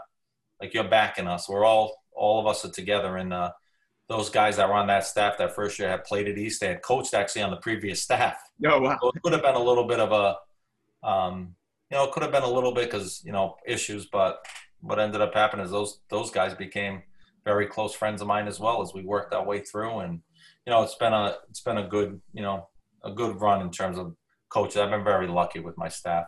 [0.61, 1.49] like, you're backing us.
[1.49, 3.17] We're all, all of us are together.
[3.17, 3.53] And, uh,
[4.09, 6.61] those guys that were on that staff that first year had played at East.
[6.61, 8.37] They had coached actually on the previous staff.
[8.67, 8.97] Oh wow!
[9.01, 11.57] So it could have been a little bit of a, um,
[11.91, 14.45] you know, it could have been a little bit because you know issues, but
[14.81, 17.03] what ended up happening is those those guys became
[17.45, 20.21] very close friends of mine as well as we worked our way through, and
[20.67, 22.69] you know, it's been a it's been a good you know
[23.05, 24.15] a good run in terms of
[24.49, 24.77] coaches.
[24.77, 26.27] I've been very lucky with my staff.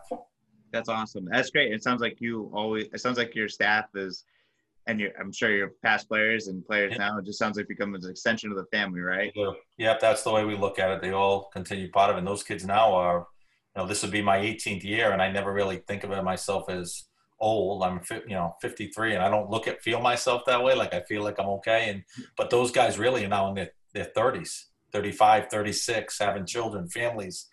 [0.71, 1.29] That's awesome.
[1.31, 1.71] That's great.
[1.71, 2.87] It sounds like you always.
[2.93, 4.25] It sounds like your staff is
[4.87, 7.09] and I'm sure your past players and players yeah.
[7.09, 7.17] now.
[7.17, 9.33] It just sounds like become an extension of the family, right?
[9.77, 11.01] Yeah, that's the way we look at it.
[11.01, 12.19] They all continue part of it.
[12.19, 13.27] And those kids now are,
[13.75, 16.23] you know, this would be my 18th year, and I never really think of it
[16.23, 17.05] myself as
[17.39, 17.83] old.
[17.83, 20.75] I'm, you know, 53, and I don't look at feel myself that way.
[20.75, 21.89] Like I feel like I'm okay.
[21.89, 22.03] And
[22.37, 27.47] but those guys really are now in their, their 30s, 35, 36, having children, families.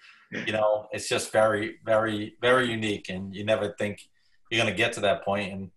[0.46, 4.00] You know, it's just very, very, very unique, and you never think
[4.50, 5.52] you're going to get to that point.
[5.52, 5.70] And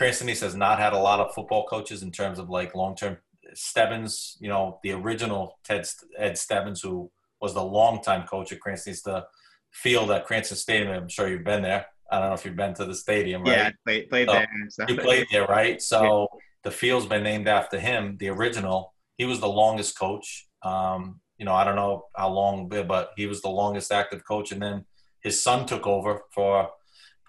[0.00, 2.96] Cranston East has not had a lot of football coaches in terms of like long
[2.96, 3.18] term.
[3.52, 5.86] Stebbins, you know, the original Ted
[6.16, 7.10] Ed Stebbins, who
[7.42, 9.26] was the longtime coach at Cranston East, the
[9.70, 10.94] field at Cranston Stadium.
[10.94, 11.84] I'm sure you've been there.
[12.10, 13.52] I don't know if you've been to the stadium, right?
[13.52, 14.88] Yeah, played, played so there.
[14.88, 15.82] You played there, right?
[15.82, 16.28] So
[16.64, 18.94] the field's been named after him, the original.
[19.18, 20.48] He was the longest coach.
[20.62, 24.50] Um, you know, I don't know how long, but he was the longest active coach.
[24.50, 24.86] And then
[25.22, 26.70] his son took over for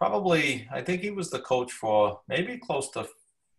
[0.01, 3.07] probably, I think he was the coach for maybe close to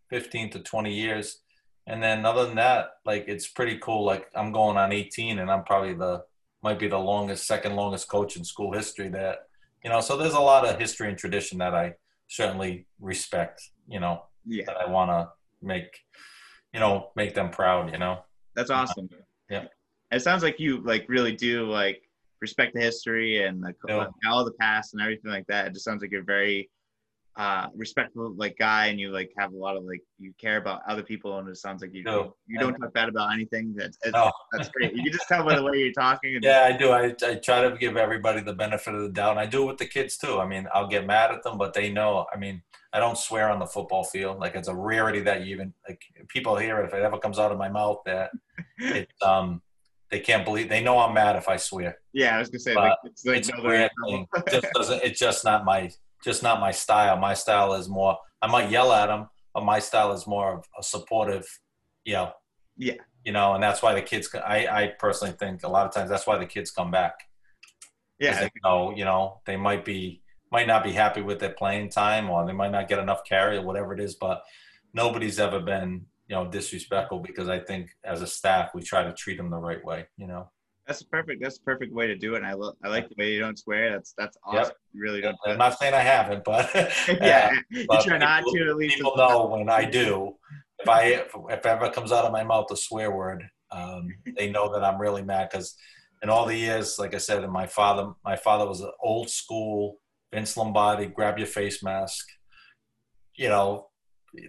[0.09, 1.39] 15 to 20 years.
[1.87, 4.03] And then other than that, like it's pretty cool.
[4.03, 6.25] Like I'm going on 18 and I'm probably the,
[6.61, 9.47] might be the longest, second longest coach in school history that,
[9.85, 11.93] you know, so there's a lot of history and tradition that I
[12.27, 14.65] certainly respect, you know, Yeah.
[14.65, 15.29] that I want to
[15.61, 15.97] make,
[16.73, 18.19] you know, make them proud, you know?
[18.53, 19.07] That's awesome.
[19.49, 19.67] Yeah.
[20.11, 22.02] It sounds like you like really do like
[22.43, 25.65] respect the history and the, like, all the past and everything like that.
[25.67, 26.69] It just sounds like you're very
[27.35, 30.81] uh respectful like guy and you like have a lot of like you care about
[30.87, 32.35] other people and it sounds like you No.
[32.45, 33.73] you don't talk bad about anything.
[33.75, 34.31] That's it's, No.
[34.51, 34.93] that's great.
[34.95, 36.35] You can just tell by the way you're talking.
[36.35, 36.91] And, Yeah, I do.
[36.91, 39.31] I, I try to give everybody the benefit of the doubt.
[39.31, 40.39] And I do it with the kids too.
[40.39, 42.27] I mean, I'll get mad at them, but they know.
[42.31, 42.61] I mean,
[42.95, 44.37] I don't swear on the football field.
[44.39, 47.39] Like it's a rarity that you even like people hear it if it ever comes
[47.39, 48.29] out of my mouth that
[48.77, 49.59] it's um
[50.13, 51.97] they can't believe they know I'm mad if I swear.
[52.13, 54.27] yeah, I was gonna say like it's like it's a no, they're rare in thing.
[54.31, 54.51] trouble.
[54.51, 55.03] Just doesn't.
[55.03, 55.89] It's just not my
[56.23, 57.17] just not my style.
[57.17, 58.15] My style is more.
[58.39, 61.47] I might yell at them, but my style is more of a supportive
[62.05, 62.35] yell.
[62.77, 62.93] Yeah.
[63.25, 64.29] You know, and that's why the kids.
[64.35, 67.15] I I personally think a lot of times that's why the kids come back.
[68.19, 70.21] yeah, they know, you know, they might be
[70.51, 73.57] might not be happy with their playing time or they might not get enough carry
[73.57, 74.43] or whatever it is, but
[74.93, 79.13] nobody's ever been, you know, disrespectful because I think as a staff we try to
[79.13, 80.49] treat them the right way, you know.
[80.87, 81.43] that's a perfect.
[81.43, 82.37] That's a perfect way to do it.
[82.37, 83.91] And I lo- I like the way you don't swear.
[83.91, 84.63] That's that's awesome.
[84.63, 84.77] Yep.
[84.93, 85.37] You really don't.
[85.45, 86.71] I'm not saying I haven't, but
[87.21, 88.95] yeah, you but try not people- to at least.
[88.95, 90.33] people know when I do.
[90.79, 94.49] If I if, if ever comes out of my mouth a swear word, um, they
[94.49, 95.75] know that I'm really mad because
[96.23, 99.29] in all the years, like I said, and my father, my father was an old
[99.29, 99.99] school
[100.33, 102.25] Vince Lombardi, grab your face mask,
[103.35, 103.89] you know,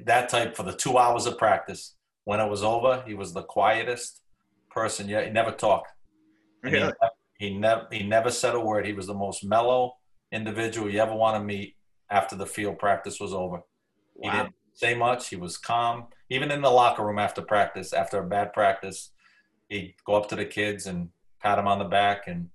[0.05, 1.95] that type for the two hours of practice.
[2.25, 4.23] When it was over, he was the quietest
[4.71, 5.09] person.
[5.09, 5.93] Yeah, he never talked.
[6.63, 6.93] Really?
[7.39, 8.87] He, he never he never said a word.
[8.87, 9.97] He was the most mellow
[10.33, 11.77] individual you ever want to meet
[12.11, 13.61] after the field practice was over.
[14.21, 15.29] He didn't say much.
[15.29, 16.07] He was calm.
[16.31, 19.11] Even in the locker room after practice, after a bad practice,
[19.69, 21.11] he'd go up to the kids and
[21.43, 22.27] pat them on the back.
[22.27, 22.49] And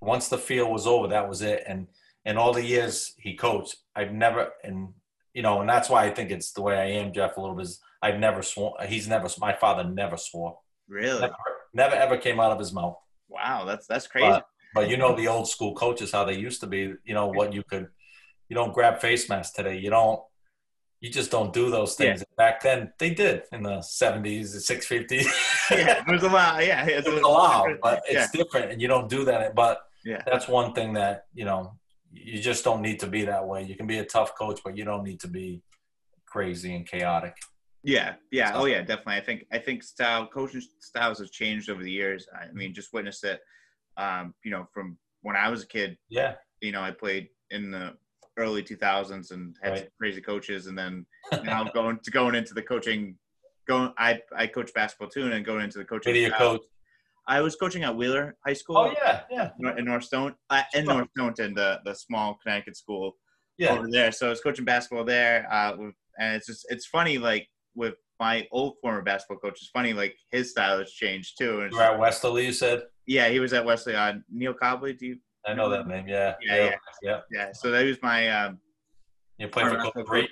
[0.00, 1.64] once the field was over, that was it.
[1.66, 1.88] And
[2.24, 4.94] in all the years he coached, I've never, and
[5.34, 7.56] you know, and that's why I think it's the way I am, Jeff, a little
[7.56, 7.64] bit.
[7.64, 8.74] Is I've never sworn.
[8.86, 9.28] He's never.
[9.38, 10.58] My father never swore.
[10.88, 11.20] Really?
[11.20, 11.34] Never,
[11.72, 12.96] never ever came out of his mouth.
[13.28, 14.28] Wow, that's that's crazy.
[14.28, 16.94] But, but you know the old school coaches how they used to be.
[17.04, 17.88] You know what you could.
[18.48, 19.78] You don't grab face masks today.
[19.78, 20.20] You don't.
[21.00, 22.22] You just don't do those things.
[22.36, 25.26] Back then they did in the seventies, the six fifties.
[25.70, 26.64] yeah, it was a lot.
[26.64, 29.54] Yeah, it was allowed, but yeah, it's different, and you don't do that.
[29.54, 31.76] But yeah, that's one thing that you know
[32.12, 33.62] you just don't need to be that way.
[33.62, 35.62] You can be a tough coach, but you don't need to be
[36.26, 37.36] crazy and chaotic.
[37.82, 38.52] yeah, yeah.
[38.52, 39.16] So- Oh, yeah, definitely.
[39.16, 42.26] I think I think style coaching styles have changed over the years.
[42.34, 43.40] I mean, just witness it.
[43.96, 47.70] Um, you know, from when I was a kid, Yeah, you know, I played in
[47.70, 47.94] the
[48.38, 49.78] early 2000s and had Right.
[49.80, 51.04] some crazy coaches, and then
[51.44, 53.16] now going to going into the coaching.
[53.68, 56.12] Going, I I coach basketball too, and going into the coaching.
[56.12, 56.62] video coach.
[57.26, 58.78] I was coaching at Wheeler High School.
[58.78, 63.16] Oh yeah, yeah, in North Stone, uh, in North Stonington, the the small Connecticut school
[63.58, 63.72] yeah.
[63.72, 64.12] over there.
[64.12, 67.94] So I was coaching basketball there, uh, with, and it's just it's funny like with
[68.18, 69.58] my old former basketball coach.
[69.60, 71.60] It's funny like his style has changed too.
[71.62, 72.82] And You were at Westerly, you said.
[73.06, 73.96] yeah, he was at Westerly.
[73.96, 75.16] Uh, Neil Cobley, do you?
[75.46, 76.06] I know that name.
[76.06, 76.74] Yeah, Yeah, yeah.
[77.02, 77.20] yeah.
[77.30, 78.28] Yeah, so that was my.
[78.28, 78.58] Um,
[79.38, 80.28] You played for Coach Reed.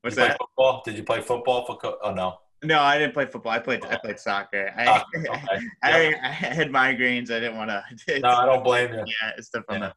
[0.00, 0.38] what's you that?
[0.38, 0.82] Football?
[0.84, 1.76] Did you play football for?
[1.76, 2.38] Co- oh no.
[2.64, 3.52] No, I didn't play football.
[3.52, 4.72] I played I played soccer.
[4.76, 5.28] I, Ah, okay.
[5.82, 7.30] I, I had migraines.
[7.30, 7.84] I didn't want to.
[8.20, 8.98] No, I don't blame you.
[9.06, 9.94] Yeah, it's stuff on the.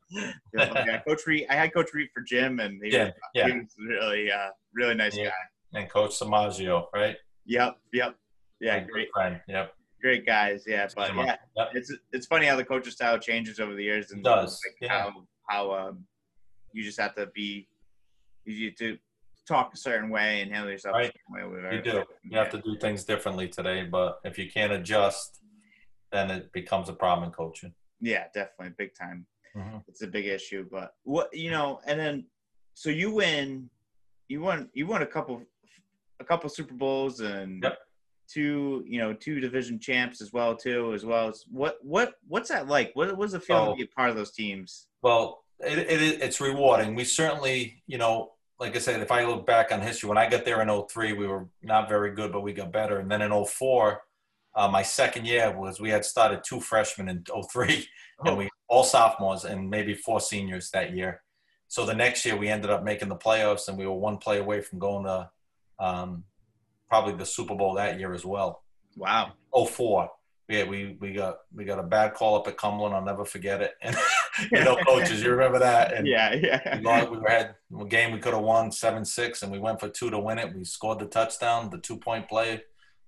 [0.54, 1.46] Yeah, Coach Reed.
[1.50, 3.48] I had Coach Reed for gym, and he, Yeah, was, yeah.
[3.48, 5.26] he was really, uh, really nice Yeah.
[5.30, 5.80] guy.
[5.80, 7.16] And Coach Samaggio, right?
[7.46, 8.16] Yep, yep.
[8.60, 9.40] Yeah, Good great, friend.
[9.48, 9.74] Yep.
[10.02, 10.64] great guys.
[10.68, 11.70] Yeah, but yeah, Yep.
[11.74, 14.78] it's it's funny how the coaching style changes over the years, and It does, like
[14.82, 15.04] yeah.
[15.04, 16.06] how how um,
[16.74, 17.68] you just have to be
[18.46, 18.98] you to
[19.48, 21.10] talk a certain way and handle yourself Right.
[21.10, 21.76] a certain way.
[21.76, 22.04] You do.
[22.24, 25.42] You have to do things differently today, but if you can't adjust,
[26.12, 27.74] then it becomes a problem in coaching.
[28.02, 29.26] Yeah, definitely, big time.
[29.56, 29.84] Mhm.
[29.88, 32.28] It's a big issue, but what you know, and then
[32.74, 33.70] so you win,
[34.28, 35.42] you won, you won a couple,
[36.20, 37.80] a couple Super Bowls and Yep.
[38.28, 42.50] two, you know, two division champs as well too, as well as what what what's
[42.50, 42.92] that like?
[42.96, 44.88] What was the feeling So- to be a part of those teams?
[45.02, 46.94] Well, it, it, it's rewarding.
[46.94, 50.30] We certainly, you know, like I said, if I look back on history, when I
[50.30, 53.00] got there in 03, we were not very good, but we got better.
[53.00, 54.02] And then in 04,
[54.56, 57.88] uh, my second year was we had started two freshmen in 03,
[58.20, 58.30] Oh.
[58.30, 61.22] and we all sophomores and maybe four seniors that year.
[61.68, 64.40] So the next year we ended up making the playoffs, and we were one play
[64.40, 65.30] away from going to
[65.80, 66.24] um,
[66.90, 68.64] probably the Super Bowl that year as well.
[68.96, 69.34] Wow.
[69.54, 70.10] 04.
[70.50, 72.96] Yeah, we, we got we got a bad call up at Cumberland.
[72.96, 73.74] I'll never forget it.
[73.84, 73.96] And
[74.52, 75.94] you know, coaches, you remember that?
[75.94, 77.10] And yeah, yeah.
[77.10, 79.90] We, we had a game we could have won seven six, and we went for
[79.90, 80.54] two to win it.
[80.54, 82.62] We scored the touchdown, the two point play,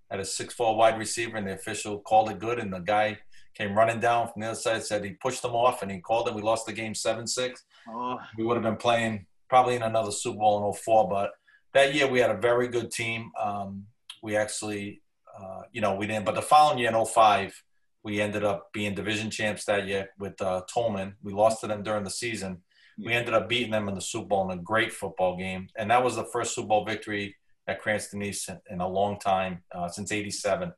[0.09, 2.59] had a six four wide receiver, and the official called it good.
[2.59, 3.19] And the guy
[3.55, 6.27] came running down from the other side, said he pushed them off, and he called
[6.27, 6.35] it.
[6.35, 7.63] We lost the game seven six.
[7.87, 8.19] Oh.
[8.37, 11.31] We would have been playing probably in another Super Bowl in 04, but
[11.73, 13.31] that year we had a very good team.
[13.39, 13.85] Um,
[14.21, 15.01] we actually
[15.39, 16.25] uh, you know, we didn't.
[16.25, 17.63] But the following year in 05,
[18.03, 21.15] we ended up being division champs that year with uh, Tolman.
[21.21, 22.61] We lost to them during the season.
[22.97, 25.89] We ended up beating them in the Super Bowl in a great football game, and
[25.91, 27.35] that was the first Super Bowl victory
[27.67, 30.73] at Cranston East in a long time uh, since '87.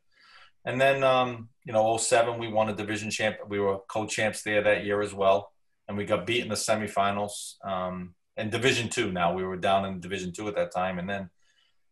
[0.65, 3.37] And then, um, you know, 07, we won a division champ.
[3.47, 5.51] We were co-champs there that year as well,
[5.87, 7.55] and we got beat in the semifinals.
[7.65, 9.11] Um, and Division Two.
[9.11, 11.29] Now we were down in Division Two at that time, and then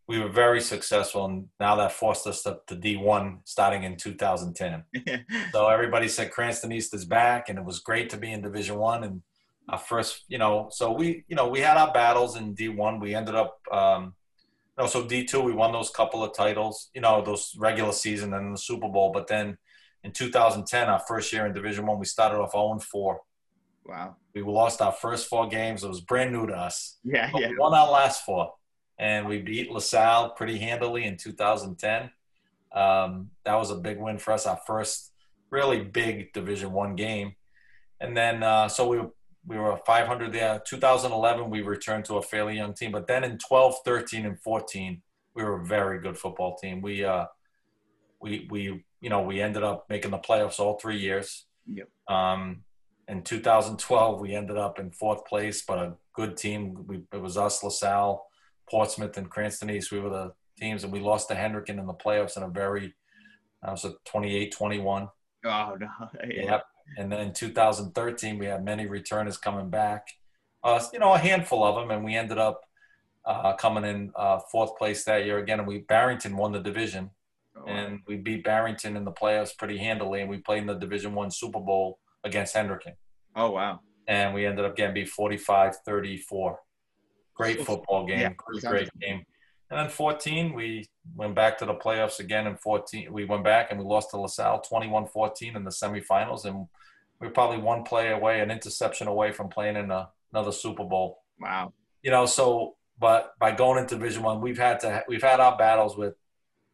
[0.10, 4.84] we were very successful, and now that forced us up to D1 starting in 2010.
[5.52, 8.78] so everybody said Cranston East is back, and it was great to be in Division
[8.78, 9.04] One.
[9.04, 9.22] And
[9.70, 13.00] our first, you know, so we, you know, we had our battles in D1.
[13.00, 14.16] We ended up, um,
[14.76, 18.34] you know, so D2 we won those couple of titles, you know, those regular season
[18.34, 19.12] and the Super Bowl.
[19.14, 19.60] But then
[20.04, 23.22] in 2010, our first year in Division One, we started off 0 4.
[23.86, 24.16] Wow.
[24.34, 25.84] We lost our first four games.
[25.84, 26.98] It was brand new to us.
[27.04, 27.50] Yeah, yeah.
[27.50, 28.54] We won our last four
[29.00, 32.12] and we beat LaSalle pretty handily in 2010.
[32.72, 35.14] Um, that was a big win for us, our first
[35.50, 37.34] really big Division One game.
[38.00, 39.02] And then, uh, so we
[39.46, 40.62] we were 500 there.
[40.68, 45.02] 2011, we returned to a fairly young team, but then in 12, 13, and 14,
[45.34, 46.82] we were a very good football team.
[46.82, 47.26] We uh,
[48.22, 51.46] we we you know we ended up making the playoffs all three years.
[51.68, 51.90] Yep.
[52.08, 52.64] Um,
[53.08, 56.86] in 2012, we ended up in fourth place, but a good team.
[56.86, 58.29] We, it was us, LaSalle,
[58.70, 59.92] Portsmouth and Cranston East.
[59.92, 62.94] We were the teams, and we lost to Hendricken in the playoffs in a very,
[63.64, 65.10] that was a 28-21.
[65.46, 65.88] Oh, no.
[66.30, 66.44] Yeah.
[66.44, 66.64] Yep.
[66.98, 70.08] And then in 2013, we had many returners coming back.
[70.64, 72.62] Uh, you know, a handful of them, and we ended up
[73.26, 75.60] uh, coming in uh, fourth place that year again.
[75.60, 77.12] And we Barrington won the division,
[77.56, 77.72] oh, wow.
[77.72, 80.22] and we beat Barrington in the playoffs pretty handily.
[80.22, 82.96] And we played in the Division One Super Bowl against Hendricken.
[83.36, 83.80] Oh wow!
[84.08, 86.56] And we ended up getting beat 45-34.
[87.40, 88.20] Great football game.
[88.20, 89.24] Yeah, great, great game.
[89.72, 92.48] And then 14, we went back to the playoffs again.
[92.48, 96.68] In 14, we went back and we lost to LaSalle 21-14 in the semifinals, and
[97.22, 100.84] we are probably one play away, an interception away from playing in a, another Super
[100.84, 101.24] Bowl.
[101.40, 101.74] Wow.
[102.02, 105.58] You know, so but by going into Division One, we've had to we've had our
[105.58, 106.16] battles with,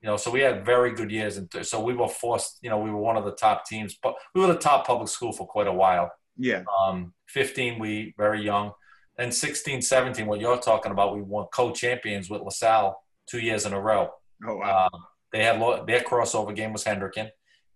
[0.01, 2.59] you know, so we had very good years, and so we were forced.
[2.61, 5.09] You know, we were one of the top teams, but we were the top public
[5.09, 6.11] school for quite a while.
[6.37, 6.63] Yeah.
[6.79, 8.71] Um, 15, we very young.
[9.17, 13.73] And 16, 17, what you're talking about, we won co-champions with LaSalle two years in
[13.73, 14.11] a row.
[14.45, 14.89] Oh wow!
[14.91, 14.97] Uh,
[15.31, 17.29] they had their crossover game was Hendricken,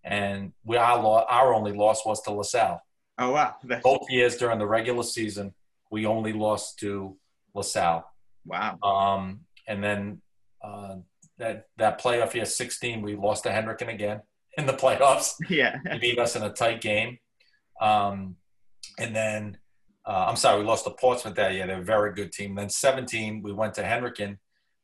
[0.03, 2.81] and we our our only loss was to LaSalle.
[3.17, 3.55] Oh wow!
[3.63, 3.83] That's...
[3.83, 5.53] Both years during the regular season,
[5.89, 7.17] we only lost to
[7.53, 8.05] LaSalle.
[8.45, 8.77] Wow!
[8.83, 10.21] Um, and then
[10.61, 10.95] uh,
[11.37, 14.21] that that playoff year, 16, we lost to Hendricken again
[14.57, 15.33] in the playoffs.
[15.49, 17.17] Yeah, he beat us in a tight game.
[17.81, 18.35] Um,
[18.97, 19.57] and then
[20.09, 21.67] uh, I'm sorry, we lost to Portsmouth that year.
[21.67, 22.55] They're a very good team.
[22.55, 24.39] Then 17, we went to Hendricken.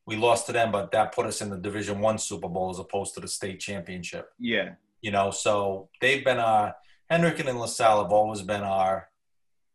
[0.06, 2.78] We lost to them, but that put us in the Division One Super Bowl as
[2.78, 4.30] opposed to the state championship.
[4.38, 4.74] Yeah.
[5.02, 6.76] You know, so they've been our
[7.12, 9.10] Hendricken and LaSalle have always been our.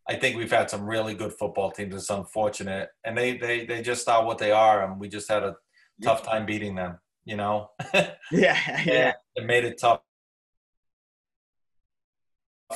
[0.09, 1.95] I think we've had some really good football teams.
[1.95, 5.43] It's unfortunate, and they they they just are what they are, and we just had
[5.43, 5.57] a
[6.03, 6.99] tough time beating them.
[7.25, 7.71] You know.
[7.95, 8.07] yeah.
[8.85, 9.13] Yeah.
[9.37, 10.01] It made it tough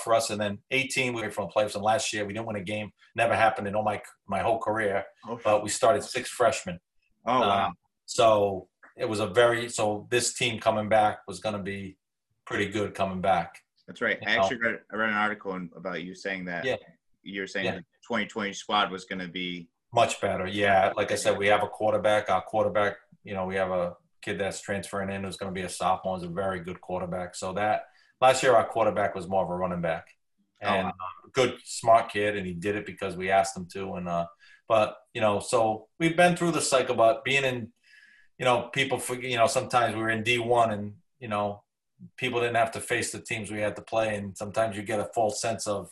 [0.02, 0.30] for us.
[0.30, 1.74] And then 18, we were from playoffs.
[1.74, 2.90] And last year, we didn't win a game.
[3.14, 5.04] Never happened in all my my whole career.
[5.28, 6.78] Oh, but we started six freshmen.
[7.26, 7.66] Oh wow!
[7.66, 7.74] Um,
[8.06, 11.96] so it was a very so this team coming back was going to be
[12.44, 13.56] pretty good coming back.
[13.86, 14.18] That's right.
[14.26, 16.64] I actually read, I read an article about you saying that.
[16.64, 16.76] Yeah.
[17.22, 17.76] You're saying yeah.
[17.76, 20.46] the 2020 squad was going to be much better.
[20.46, 20.92] Yeah.
[20.96, 22.30] Like I said, we have a quarterback.
[22.30, 25.66] Our quarterback, you know, we have a kid that's transferring in who's going to be
[25.66, 26.16] a sophomore.
[26.16, 27.34] Is a very good quarterback.
[27.34, 27.84] So that
[28.20, 30.06] last year our quarterback was more of a running back
[30.60, 30.88] and oh, wow.
[30.88, 34.26] uh, good smart kid and he did it because we asked him to and uh
[34.68, 37.68] but you know so we've been through the cycle but being in
[38.38, 41.62] you know people for you know sometimes we were in d1 and you know
[42.16, 45.00] people didn't have to face the teams we had to play and sometimes you get
[45.00, 45.90] a false sense of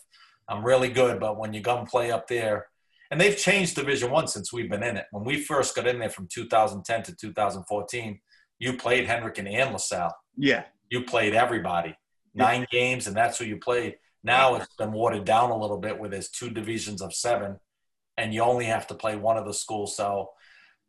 [0.49, 2.67] i'm really good but when you go and play up there
[3.13, 5.05] and they've changed division one since we've been in it.
[5.11, 8.21] When we first got in there from 2010 to 2014
[8.59, 10.65] you played hendricken and lasalle yeah.
[10.89, 11.95] You played everybody
[12.35, 13.97] nine games, and that's who you played.
[14.25, 17.59] Now it's been watered down a little bit where there's two divisions of seven,
[18.17, 19.97] and you only have to play one of the schools.
[19.97, 20.31] So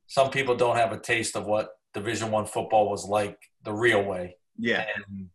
[0.07, 4.03] some people don't have a taste of what Division One football was like the real
[4.03, 4.37] way.
[4.57, 4.85] Yeah.
[4.95, 5.29] And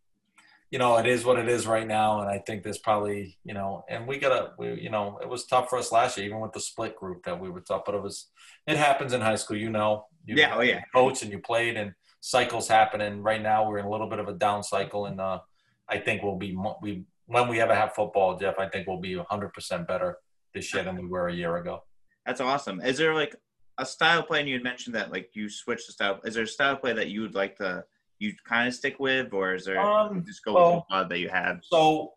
[0.71, 3.55] you know, it is what it is right now, and I think there's probably you
[3.55, 6.41] know, and we gotta, we you know, it was tough for us last year, even
[6.41, 8.27] with the split group that we were tough, but it was,
[8.67, 10.07] it happens in high school, you know.
[10.27, 10.83] You Yeah, oh, yeah.
[10.95, 14.19] Coach and you played, and cycles happen, and right now we're in a little bit
[14.19, 15.41] of a down cycle, and uh,
[15.89, 19.17] I think we'll be we when we ever have football, Jeff, I think we'll be
[19.17, 20.19] 100 percent better
[20.55, 21.85] this year than we were a year ago.
[22.27, 22.81] That's awesome.
[22.81, 23.35] Is there like
[23.79, 24.41] a style play?
[24.41, 26.21] And you had mentioned that like you switched the style.
[26.25, 27.85] Is there a style play that you would like to
[28.19, 31.29] you kind of stick with, or is there Um, just go with the that you
[31.29, 31.61] have?
[31.63, 32.13] So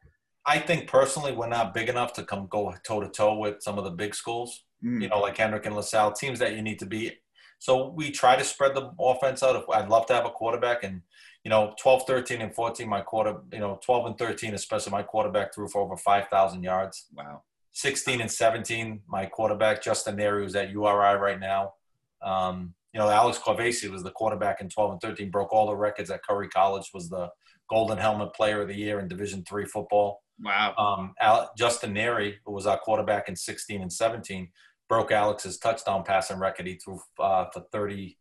[0.45, 3.77] I think personally, we're not big enough to come go toe to toe with some
[3.77, 4.63] of the big schools.
[4.83, 7.19] Mm, you know, like Hendricken LaSalle, teams that you need to be.
[7.59, 9.63] So we try to spread the offense out.
[9.71, 11.01] I'd love to have a quarterback and,
[11.43, 15.03] you know, 12, 13, and 14, my quarter, you know, 12 and 13, especially my
[15.03, 17.07] quarterback threw for over 5,000 yards.
[17.13, 17.41] wow.
[17.73, 21.73] 16 and 17, my quarterback, Justin Neri, who's at URI right now.
[22.21, 25.75] Um, you know, Alex Corvesi was the quarterback in 12 and 13, broke all the
[25.75, 27.29] records at Curry College, was the
[27.69, 30.73] Golden Helmet Player of the Year in Division three football Wow.
[30.77, 34.49] um, Al- Justin Neri, who was our quarterback in 16 and 17,
[34.89, 36.67] broke Alex's touchdown passing record.
[36.67, 38.17] He threw uh, for 30,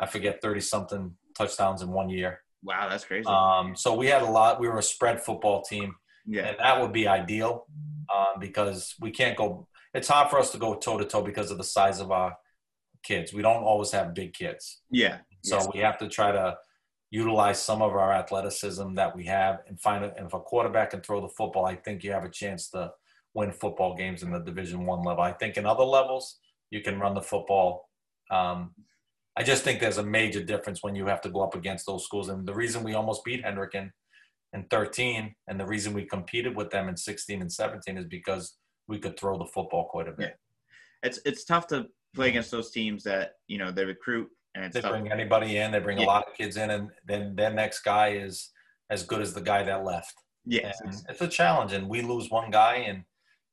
[0.00, 2.40] I forget, 30 something touchdowns in one year.
[2.62, 3.26] Wow, that's crazy.
[3.26, 4.60] Um, so we had a lot.
[4.60, 5.94] We were a spread football team,
[6.26, 6.48] yeah.
[6.48, 7.66] and that would be ideal
[8.14, 9.66] um, because we can't go.
[9.94, 12.36] It's hard for us to go toe to toe because of the size of our
[13.02, 13.32] kids.
[13.32, 14.82] We don't always have big kids.
[14.90, 15.18] Yeah.
[15.42, 15.68] So Yes.
[15.72, 16.56] we have to try to
[17.10, 20.14] utilize some of our athleticism that we have and find it.
[20.16, 22.92] And if a quarterback can throw the football, I think you have a chance to
[23.34, 25.22] win football games in the Division One level.
[25.22, 26.38] I think in other levels
[26.70, 27.88] you can run the football.
[28.30, 28.74] Um,
[29.38, 32.04] I just think there's a major difference when you have to go up against those
[32.04, 32.28] schools.
[32.28, 33.90] And the reason we almost beat Hendricken,
[34.54, 38.56] in 13 and the reason we competed with them in 16 and 17 is because
[38.88, 40.30] we could throw the football quite a bit.
[40.30, 41.08] Yeah.
[41.08, 44.74] it's it's tough to play against those teams that you know they recruit and it's
[44.74, 44.92] They tough.
[44.92, 45.70] bring anybody in.
[45.70, 46.06] They bring Yeah.
[46.06, 48.50] a lot of kids in, and then their next guy is
[48.90, 50.14] as good as the guy that left.
[50.46, 50.80] Yes.
[50.80, 52.76] And it's- it's a challenge, and we lose one guy.
[52.88, 53.04] And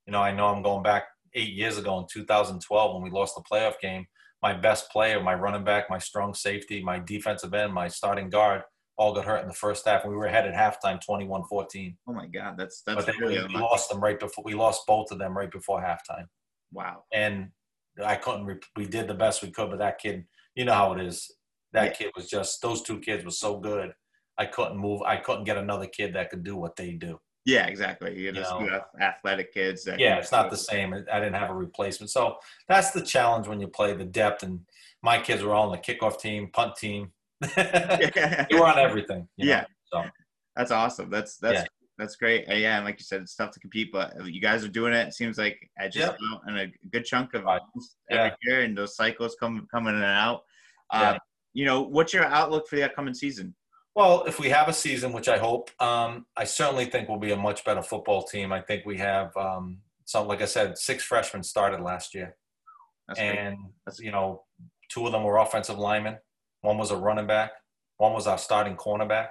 [0.08, 3.36] you know, I know I'm going back eight years ago in 2012 when we lost
[3.36, 4.08] the playoff game.
[4.45, 8.62] My best player, my running back, my strong safety, my defensive end, my starting guard,
[8.95, 10.05] all got hurt in the first half.
[10.05, 11.95] We were ahead at halftime, 21-14.
[12.08, 14.43] Oh my God, that's that's But really we, lost them right before.
[14.43, 16.27] We lost both of them right before halftime
[16.71, 17.05] Wow.
[17.12, 17.49] and
[18.05, 18.63] I couldn't.
[18.75, 21.31] We did the best we could, but that kid, you know how it is.
[21.73, 21.93] That Yeah.
[21.93, 22.62] kid was just.
[22.62, 23.95] Those two kids were so good.
[24.38, 25.01] I couldn't move.
[25.01, 27.19] I couldn't get another kid that could do what they do.
[27.45, 28.17] Yeah, exactly.
[28.17, 28.81] You You just know.
[28.99, 30.93] athletic kids that Yeah, it's not the same.
[30.93, 34.41] I didn't have a replacement, so that's the challenge when you play the depth.
[34.43, 34.62] And
[35.03, 37.12] my kids were all on the kickoff team, punt team.
[37.41, 37.49] you
[38.60, 39.27] were on everything.
[39.38, 39.65] you know, Yeah.
[39.93, 40.03] So
[40.55, 41.10] That's awesome.
[41.12, 41.65] That's that's Yeah.
[41.99, 42.49] that's great.
[42.49, 44.93] Uh, yeah, and like you said, it's tough to compete, but you guys are doing
[44.93, 45.08] it.
[45.10, 46.41] It seems like I just Yep.
[46.47, 47.62] in a good chunk of Right.
[48.10, 48.36] every Yeah.
[48.41, 50.43] year, and those cycles come coming in and out.
[50.91, 51.12] Yeah.
[51.12, 51.19] Um,
[51.53, 53.55] you know, what's your outlook for the upcoming season?
[53.95, 57.31] Well, if we have a season, which I hope, um, I certainly think we'll be
[57.31, 58.51] a much better football team.
[58.51, 62.36] I think we have um, some, like I said, six freshmen started last year,
[63.08, 63.58] That's and
[63.99, 64.43] you know,
[64.89, 66.17] two of them were offensive linemen.
[66.60, 67.51] One was a running back.
[67.97, 69.29] One was our starting cornerback,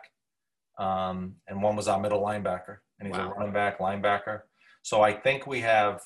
[0.79, 2.79] um, and one was our middle linebacker.
[2.98, 3.33] And he's Wow.
[3.33, 4.42] a running back, linebacker.
[4.81, 6.00] So I think we have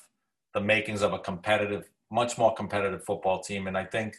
[0.53, 3.67] the makings of a competitive, much more competitive football team.
[3.67, 4.17] And I think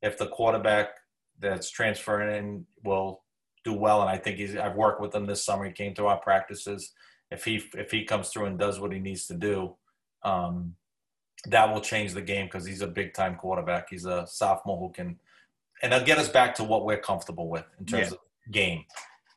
[0.00, 0.96] if the quarterback
[1.38, 3.22] that's transferring in will
[3.64, 5.64] do well, and I think he's, I've worked with him this summer.
[5.64, 6.92] He came to our practices.
[7.30, 9.76] If he if he comes through and does what he needs to do,
[10.22, 10.74] um,
[11.46, 13.88] that will change the game because he's a big time quarterback.
[13.90, 15.18] He's a sophomore who can,
[15.82, 18.12] and they'll get us back to what we're comfortable with in terms Yeah.
[18.14, 18.84] of game,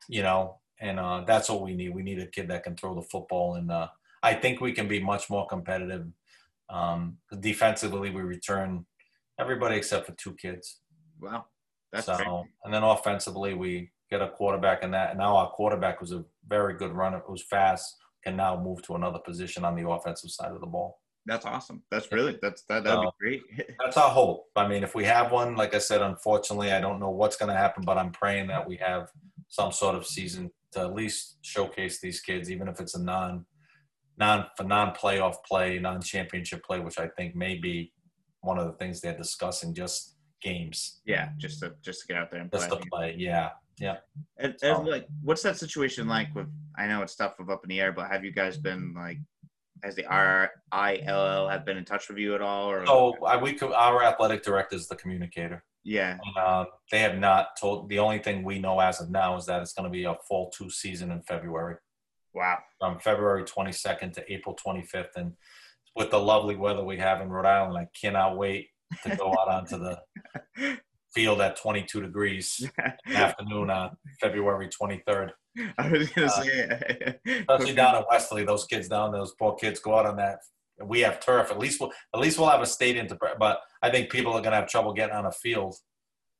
[0.08, 0.58] you know.
[0.78, 1.94] And uh, that's what we need.
[1.94, 3.88] We need a kid that can throw the football, and uh,
[4.22, 6.06] I think we can be much more competitive.
[6.68, 8.84] Um, defensively, we return
[9.38, 10.80] everybody except for two kids.
[11.20, 11.46] wow,
[11.92, 12.28] that's so, great.
[12.64, 15.10] and then offensively, we get a quarterback in that.
[15.10, 18.94] And now our quarterback was a very good runner, who's fast, can now move to
[18.94, 21.00] another position on the offensive side of the ball.
[21.26, 21.82] That's awesome.
[21.90, 23.42] That's really that's that that'd be great.
[23.84, 24.46] That's our hope.
[24.54, 27.52] I mean, if we have one, like I said, unfortunately, I don't know what's going
[27.52, 29.08] to happen, but I'm praying that we have
[29.48, 33.44] some sort of season to at least showcase these kids, even if it's a non,
[34.16, 37.92] non for non-playoff play, non-championship play, which I think may be
[38.42, 39.74] one of the things they're discussing.
[39.74, 42.78] Just games, yeah, just to just to get out there and just play.
[42.78, 43.14] to play.
[43.18, 43.96] Yeah, yeah.
[44.38, 46.48] And, and, like, what's that situation like with?
[46.76, 49.18] I know it's stuff with up in the air, but have you guys been like,
[49.82, 52.70] has the RIIL have been in touch with you at all?
[52.70, 55.64] Or So I, we our athletic director is the communicator.
[55.84, 57.88] yeah, Uh, they have not told.
[57.88, 60.16] The only thing we know as of now is that it's going to be a
[60.28, 61.76] fall two season in February,
[62.34, 65.32] wow, from February 22nd to April 25th, and
[65.94, 68.68] with the lovely weather we have in Rhode Island, I cannot wait
[69.04, 70.00] to go out onto the
[71.16, 72.68] field at 22 degrees
[73.14, 75.30] afternoon on February 23rd.
[75.78, 79.54] I was gonna Uh, say, Especially down in Westerly, those kids down there, those poor
[79.54, 80.40] kids go out on that.
[80.84, 81.50] We have turf.
[81.50, 83.18] At least we'll at least we'll have a stadium to.
[83.38, 85.74] But I think people are gonna have trouble getting on a field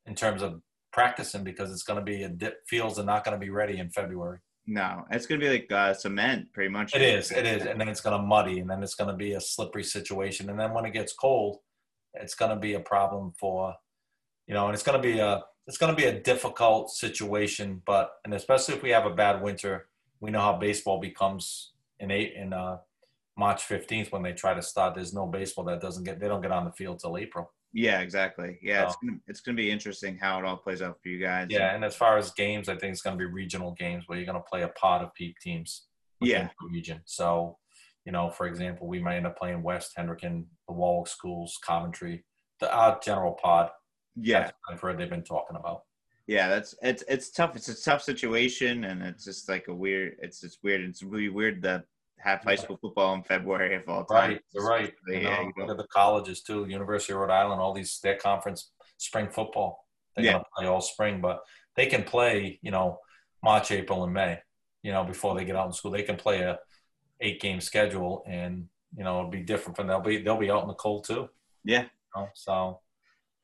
[0.04, 0.60] in terms of
[0.92, 4.40] practicing because it's gonna be a dip, fields are not gonna be ready in February.
[4.66, 6.94] no, it's gonna be like uh, cement, pretty much.
[6.94, 9.40] It is, it is, and then it's gonna muddy, and then it's gonna be a
[9.40, 11.54] slippery situation, and then when it gets cold,
[12.12, 13.74] it's gonna be a problem for,
[14.46, 18.34] you know, and it's gonna be a it's gonna be a difficult situation, but and
[18.34, 19.88] especially if we have a bad winter,
[20.20, 22.78] we know how baseball becomes in eight in uh,
[23.36, 24.94] March fifteenth when they try to start.
[24.94, 27.52] There's no baseball that doesn't get they don't get on the field till April.
[27.72, 28.58] Yeah, exactly.
[28.62, 31.48] Yeah, it's gonna it's gonna be interesting how it all plays out for you guys.
[31.50, 34.26] Yeah, and as far as games, I think it's gonna be regional games where you're
[34.26, 35.86] gonna play a pot of peep teams.
[36.20, 36.48] Yeah.
[36.70, 37.02] region.
[37.04, 37.58] So,
[38.04, 42.24] you know, for example, we might end up playing West Hendricken, the Warwick schools, Coventry,
[42.60, 43.70] the our general pod.
[44.20, 45.84] Yeah, I've heard they've been talking about.
[46.26, 46.48] yeah.
[46.48, 47.54] That's it's it's tough.
[47.56, 50.16] It's a tough situation, and it's just like a weird.
[50.20, 50.80] It's just weird.
[50.82, 51.84] It's really weird that
[52.18, 54.30] have high school football in February of all time.
[54.32, 54.92] Right, you're right.
[55.06, 55.70] You Yeah, you look know.
[55.72, 59.86] at the colleges too, University of Rhode Island, all these their conference spring football.
[60.14, 60.32] They're Yeah.
[60.32, 61.42] gonna play all spring, but
[61.76, 63.00] they can play, you know,
[63.42, 64.40] March, April, and May.
[64.82, 66.58] You know, before they get out in school, they can play a
[67.20, 70.62] eight game schedule, and you know, it'll be different from they'll be they'll be out
[70.62, 71.28] in the cold too.
[71.64, 71.82] Yeah.
[71.82, 71.88] You
[72.22, 72.28] know?
[72.34, 72.80] So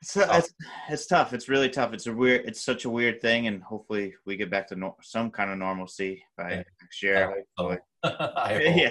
[0.02, 0.54] It's, it's
[0.90, 1.32] it's tough.
[1.32, 1.92] It's really tough.
[1.92, 2.44] It's a weird.
[2.44, 5.58] It's such a weird thing, and hopefully we get back to nor- some kind of
[5.58, 6.62] normalcy by Yeah.
[6.82, 7.30] next year.
[7.30, 7.78] I so.
[8.36, 8.58] I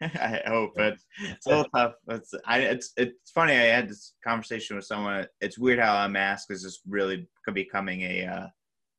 [0.00, 1.92] I hope, but it's a little tough.
[2.08, 3.52] It's I it's it's funny.
[3.52, 5.26] I had this conversation with someone.
[5.40, 8.46] It's weird how a mask is just really becoming a uh,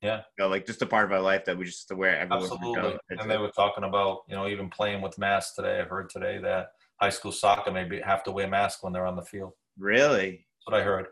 [0.02, 0.22] Yeah.
[0.38, 2.18] you know, like just a part of our life that we just have to wear
[2.18, 2.42] everywhere.
[2.50, 2.98] Absolutely.
[3.10, 5.82] And they were talking about, you know, even playing with masks today.
[5.82, 6.68] I heard today that
[7.02, 9.52] high school soccer maybe have to wear masks when they're on the field.
[9.78, 11.08] really That's what I heard.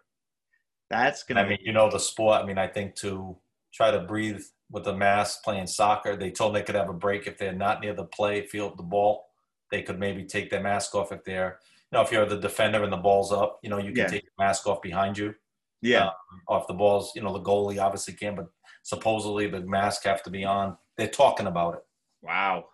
[0.89, 3.37] That's gonna I mean, you know, the sport, I mean, I think to
[3.73, 6.93] try to breathe with a mask playing soccer, they told them they could have a
[6.93, 9.25] break if they're not near the play field, the ball.
[9.71, 11.59] They could maybe take their mask off if they're,
[11.91, 14.07] you know, if you're the defender and the ball's up, you know, you can Yeah.
[14.07, 15.35] take your mask off behind you.
[15.81, 16.05] yeah.
[16.07, 16.11] uh,
[16.47, 17.11] off the balls.
[17.15, 18.47] You know, the goalie obviously can, but
[18.83, 20.77] supposedly the mask have to be on.
[20.97, 21.81] They're talking about it.
[22.21, 22.65] Wow.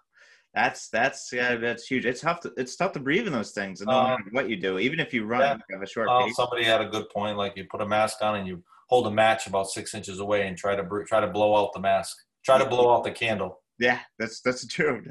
[0.53, 2.05] That's that's yeah, that's huge.
[2.05, 4.49] It's tough to it's tough to breathe in those things, and no Uh, matter what
[4.49, 5.57] you do, even if you run yeah.
[5.71, 6.35] have a short Uh, pace.
[6.35, 7.37] somebody had a good point.
[7.37, 10.47] Like you put a mask on and you hold a match about six inches away
[10.47, 12.17] and try to try to blow out the mask.
[12.43, 13.61] Try to blow out the candle.
[13.79, 15.01] Yeah, that's that's true.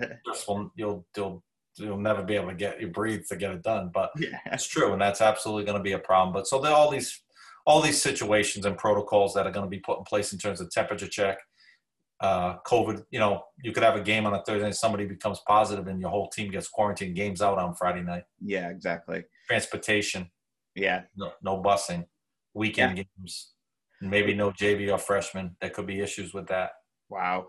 [0.47, 1.43] Will- You'll you'll
[1.77, 3.91] you'll never be able to get you breathe to get it done.
[3.95, 6.35] But yeah, it's true, and that's absolutely going to be a problem.
[6.35, 7.19] But so there all these
[7.67, 10.61] all these situations and protocols that are going to be put in place in terms
[10.61, 11.39] of temperature check.
[12.21, 15.41] Uh, COVID, you know, you could have a game on a Thursday and somebody becomes
[15.47, 18.25] positive and your whole team gets quarantined, games out on Friday night.
[18.41, 19.25] yeah, exactly.
[19.49, 20.31] Transportation,
[20.75, 22.05] Yeah, no, no busing,
[22.53, 23.55] weekend games,
[24.03, 25.57] maybe no JV or freshman.
[25.61, 26.73] There could be issues with that.
[27.09, 27.49] wow,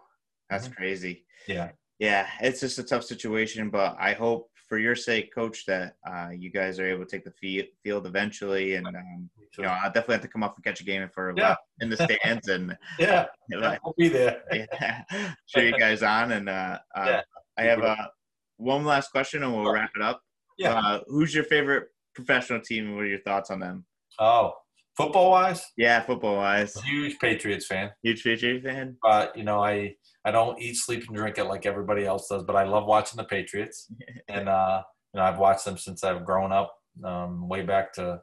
[0.49, 0.75] that's Mhm.
[0.75, 1.25] crazy.
[1.47, 1.71] Yeah.
[1.99, 6.29] Yeah, it's just a tough situation, but I hope for your sake, coach, that uh,
[6.33, 10.13] you guys are able to take the field eventually, and um, you know, I'll definitely
[10.13, 11.55] have to come up and catch a game for a Yeah.
[11.81, 14.41] in the stands, and yeah, know, we'll be there.
[14.53, 15.03] yeah,
[15.45, 16.31] show you guys on.
[16.31, 17.21] And uh, uh, Yeah.
[17.57, 18.07] I have uh,
[18.55, 20.21] one last question, and we'll wrap it up.
[20.57, 20.75] Yeah.
[20.79, 22.85] Uh, who's your favorite professional team?
[22.85, 23.85] and What are your thoughts on them?
[24.21, 24.53] Oh,
[24.97, 27.91] football wise, Yeah, football wise, huge Patriots fan.
[28.03, 28.97] huge Patriot fan.
[29.01, 32.43] but you know i i don't eat sleep and drink it like everybody else does
[32.43, 33.87] but i love watching the patriots
[34.27, 34.81] and uh
[35.13, 36.73] you know i've watched them since i've grown up
[37.03, 38.19] um way back to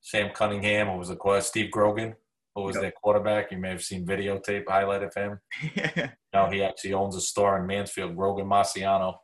[0.00, 2.14] sam cunningham who was a steve grogan
[2.54, 2.82] who was Yep.
[2.82, 5.40] their quarterback you may have seen videotape highlight of him
[6.32, 9.14] now he actually owns a store in mansfield grogan marciano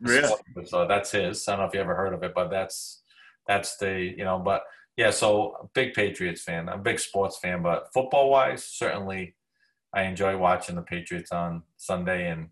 [0.00, 0.32] really?
[0.64, 3.02] so that's his i don't know if you ever heard of it but that's
[3.46, 4.62] that's the you know but
[4.96, 9.34] yeah so a big patriots fan i'm a big sports fan but football wise certainly
[9.94, 12.48] i enjoy watching the patriots on sunday and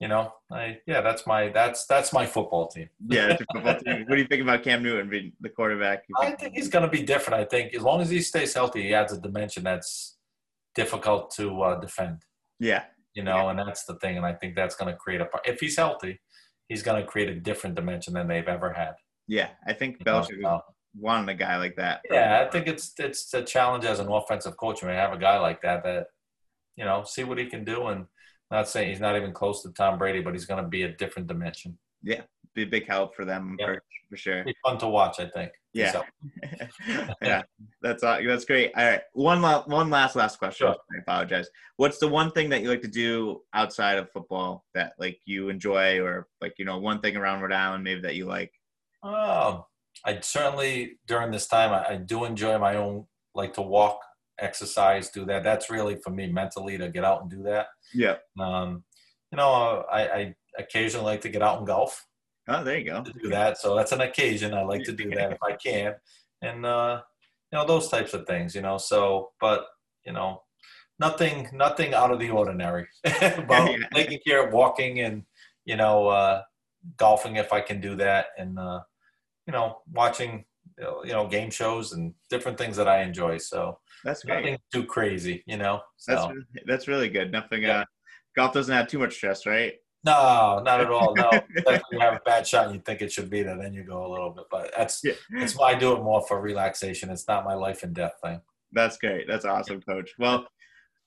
[0.00, 3.78] you know i yeah that's my that's that's my football team Yeah, it's a football
[3.86, 4.04] team.
[4.06, 6.02] What do you think about Cam Newton being the quarterback?
[6.20, 8.82] I think he's going to be different i think as long as he stays healthy
[8.82, 10.18] he adds a dimension that's
[10.74, 12.22] difficult to uh, defend
[12.58, 14.16] Yeah, you know, and that's the thing.
[14.16, 16.20] And I think that's going to create a, if he's healthy,
[16.68, 18.94] he's going to create a different dimension than they've ever had.
[19.28, 19.48] yeah.
[19.66, 20.60] I think you know?
[20.98, 22.02] Wanted a guy like that.
[22.10, 25.18] yeah, I think it's it's a challenge as an offensive coach when you have a
[25.18, 26.06] guy like that that,
[26.76, 27.86] you know, see what he can do.
[27.86, 28.06] And
[28.50, 30.92] not saying he's not even close to Tom Brady, but he's going to be a
[30.96, 31.78] different dimension.
[32.02, 32.22] Yeah,
[32.54, 33.66] be a big help for them Yeah.
[33.66, 34.44] for, for sure.
[34.44, 35.52] Be fun to watch, I think.
[35.72, 35.92] Yeah.
[35.92, 36.02] So,
[37.22, 37.42] yeah,
[37.80, 38.72] that's uh, that's great.
[38.76, 40.66] All right, one la- one last last question.
[40.66, 40.76] Sure.
[40.76, 41.48] I apologize.
[41.76, 45.48] What's the one thing that you like to do outside of football that like you
[45.48, 48.52] enjoy, or like you know one thing around Rhode Island maybe that you like?
[49.02, 49.64] um,
[50.04, 54.00] I certainly during this time I, I do enjoy my own like to walk
[54.38, 55.44] exercise, do that.
[55.44, 57.68] That's really for me mentally to get out and do that.
[57.94, 58.16] Yeah.
[58.38, 58.84] Um,
[59.30, 62.06] you know, I, I occasionally like to get out and golf.
[62.48, 63.02] Oh, there you go.
[63.02, 64.52] To do that, so that's an occasion.
[64.52, 65.94] I like to do that if I can,
[66.42, 67.00] and uh,
[67.52, 68.52] you know those types of things.
[68.56, 69.66] You know, so but
[70.04, 70.42] you know,
[70.98, 73.86] nothing, nothing out of the ordinary about Yeah.
[73.94, 75.22] taking care of walking and
[75.64, 76.42] you know uh,
[76.96, 78.80] golfing if I can do that, and uh,
[79.46, 80.44] you know watching
[80.78, 83.38] you know, game shows and different things that I enjoy.
[83.38, 84.36] So That's great.
[84.44, 85.80] nothing too crazy, you know.
[85.96, 86.14] So.
[86.14, 86.32] That's
[86.66, 87.30] that's really good.
[87.30, 87.62] Nothing.
[87.62, 87.80] Yeah.
[87.80, 87.84] Uh,
[88.36, 89.74] golf doesn't have too much stress, right?
[90.04, 91.14] No, not at all.
[91.14, 91.30] No,
[91.92, 94.04] you have a bad shot and you think it should be there, then you go
[94.04, 94.44] a little bit.
[94.50, 95.12] But that's Yeah.
[95.34, 97.10] it's why I do it more for relaxation.
[97.10, 98.40] It's not my life and death thing.
[98.72, 99.28] That's great.
[99.28, 100.10] That's awesome, Coach.
[100.18, 100.46] Well,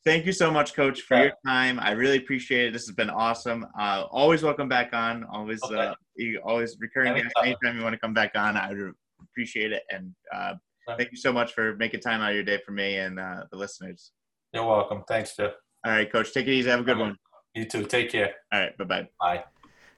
[0.05, 1.23] thank you so much, Coach, for Yeah.
[1.23, 1.79] your time.
[1.79, 2.73] I really appreciate it.
[2.73, 3.65] This has been awesome.
[3.77, 5.23] Uh, always welcome back on.
[5.25, 5.75] Always, Okay.
[5.75, 7.13] uh, you always recurring.
[7.13, 7.31] Anytime.
[7.43, 9.83] Anytime you want to come back on, I would appreciate it.
[9.89, 10.53] And uh,
[10.87, 10.97] Right.
[10.99, 13.45] thank you so much for making time out of your day for me and uh,
[13.51, 14.11] the listeners.
[14.53, 15.03] You're welcome.
[15.07, 15.53] Thanks, Jeff.
[15.83, 16.31] All right, Coach.
[16.33, 16.69] Take it easy.
[16.69, 17.17] Have a good one.
[17.55, 17.85] You too.
[17.85, 18.35] Take care.
[18.53, 18.77] All right.
[18.77, 19.09] Bye bye.
[19.19, 19.43] Bye.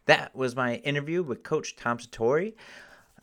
[0.05, 2.53] That was my interview with Coach Tom Centore.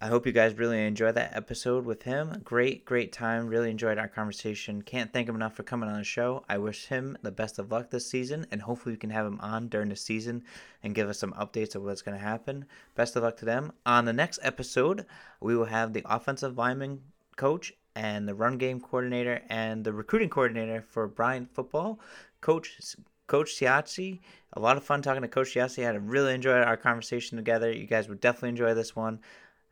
[0.04, 2.42] I hope you guys really enjoyed that episode with him.
[2.44, 3.46] Great, great time.
[3.46, 4.82] Really enjoyed our conversation.
[4.82, 6.44] Can't thank him enough for coming on the show.
[6.46, 9.40] I wish him the best of luck this season, and hopefully we can have him
[9.40, 10.44] on during the season
[10.82, 12.66] and give us some updates of what's going to happen.
[12.94, 13.72] Best of luck to them.
[13.86, 15.06] On the next episode,
[15.40, 17.00] we will have the offensive lineman
[17.36, 21.98] coach and the run game coordinator and the recruiting coordinator for Bryant football,
[22.42, 22.94] Coach
[23.26, 24.20] Coach Siazzi.
[24.52, 25.86] A lot of fun talking to Coach Siazzi.
[25.86, 27.72] I really enjoyed our conversation together.
[27.72, 29.20] You guys would definitely enjoy this one.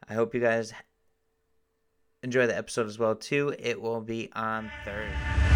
[0.08, 0.72] I hope you guys
[2.22, 3.54] enjoy the episode as well too.
[3.58, 5.51] It will be on Thursday.